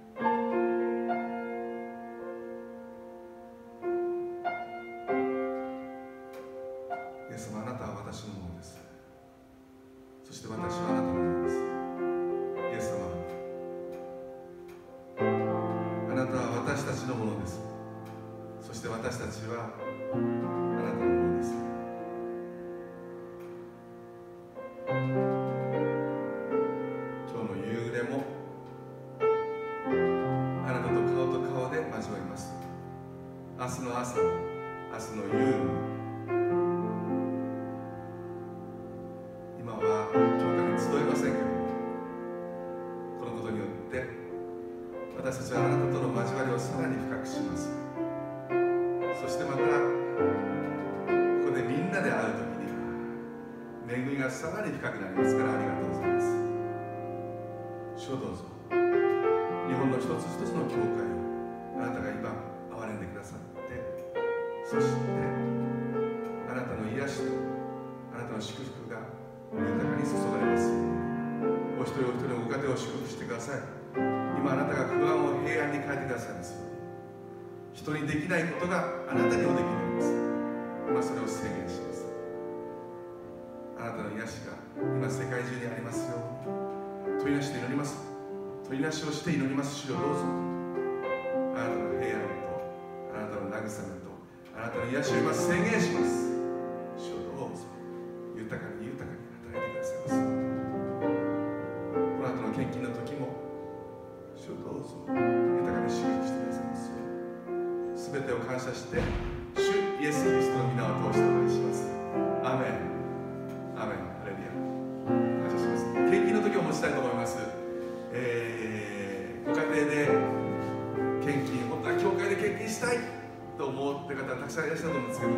[123.57, 125.33] と思って方たくさんいらっしゃると思うんですけど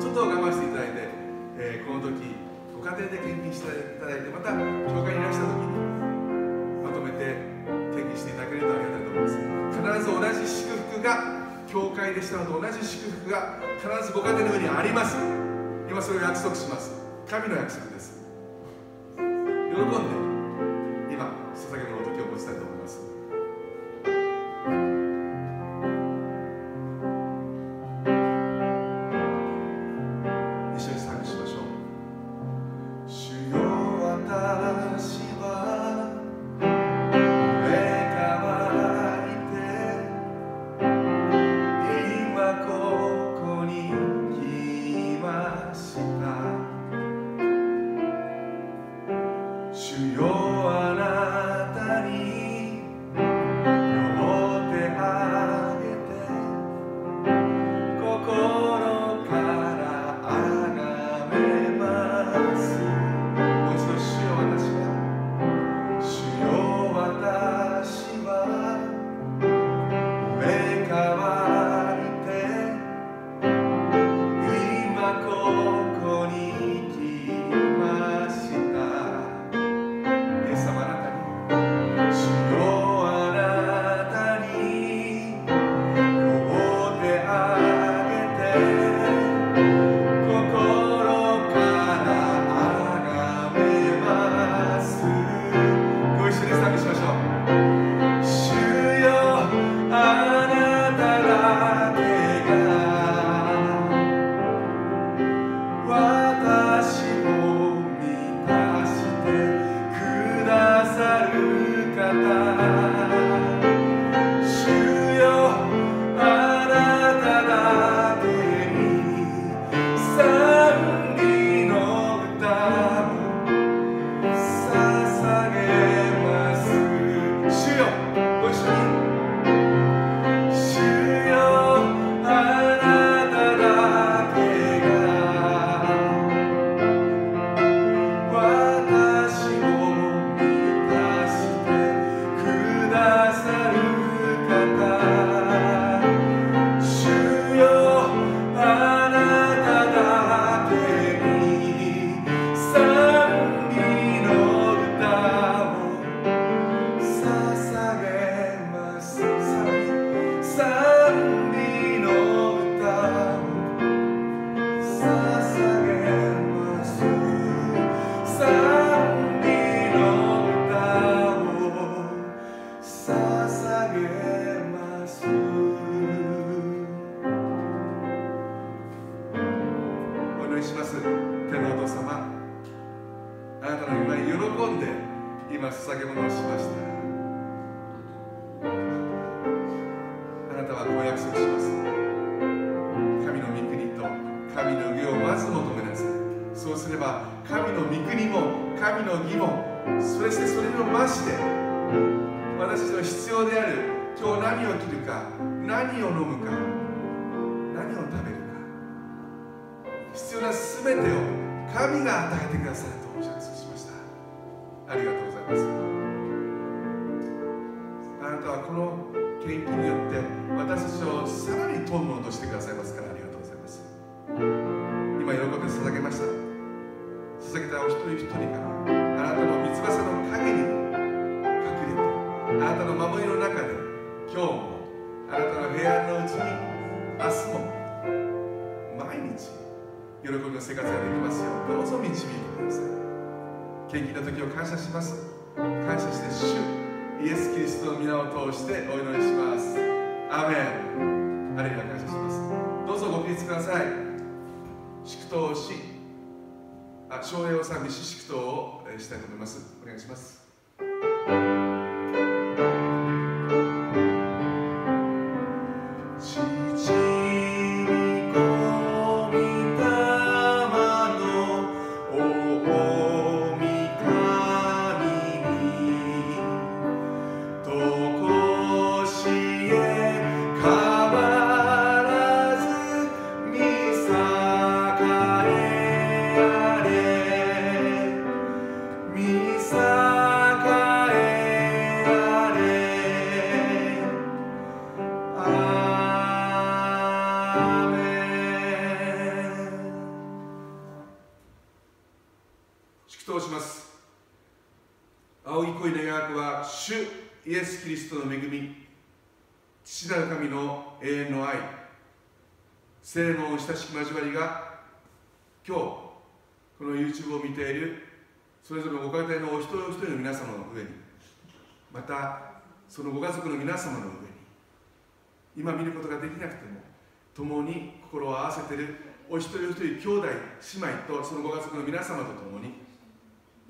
[0.00, 1.08] ちょっと我慢していただいて、
[1.58, 2.34] えー、この時
[2.72, 5.74] ご家庭で献金していただいてまた教会にいらした時に
[6.80, 7.36] まとめて
[7.92, 9.36] 献金していただけるとありがたいと思います。
[9.68, 11.12] 必ず同じ祝福が
[11.68, 15.16] 教会でしたのと同じ祝福が必ずご家庭の上にあります。
[15.90, 16.94] 今それを約束します。
[17.28, 18.22] 神の約束です。
[19.16, 20.37] 喜んで。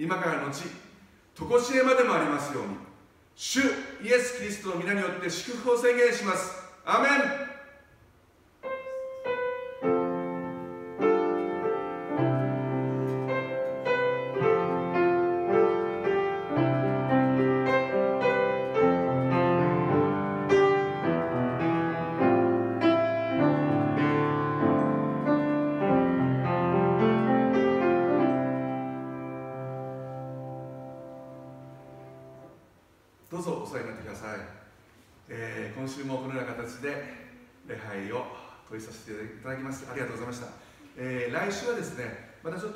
[0.09, 0.63] 今からのち
[1.39, 2.77] 常しえまでもありますように。
[3.37, 6.63] 主イエス・キリストの皆によって祝福を宣言します。
[6.87, 7.11] アメ
[7.45, 7.48] ン。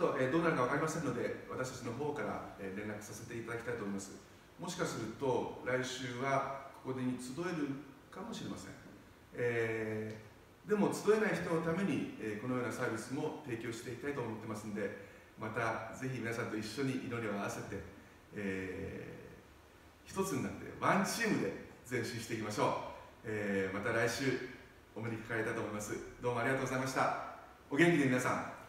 [0.03, 4.19] と、えどうなるか分かりませんので私たちの方から、え連絡させていただきたいと思います。
[4.59, 7.71] もしかすると来週はここに集える
[8.11, 8.71] かもしれません、
[9.35, 15.11] えーでも集えない人のために、えこのようなサービスも提供していきたいと思ってますので
[15.41, 17.83] またぜひ皆さんと一緒に祈りを合わせて、
[18.35, 19.23] えー
[20.05, 21.53] 一つになってワンチームで
[21.91, 22.69] 前進していきましょう、
[23.25, 24.39] えーまた来週
[24.95, 25.97] お目にかかれたと思います。
[26.23, 27.25] どうもありがとうございました。
[27.71, 28.62] お元気で皆さん。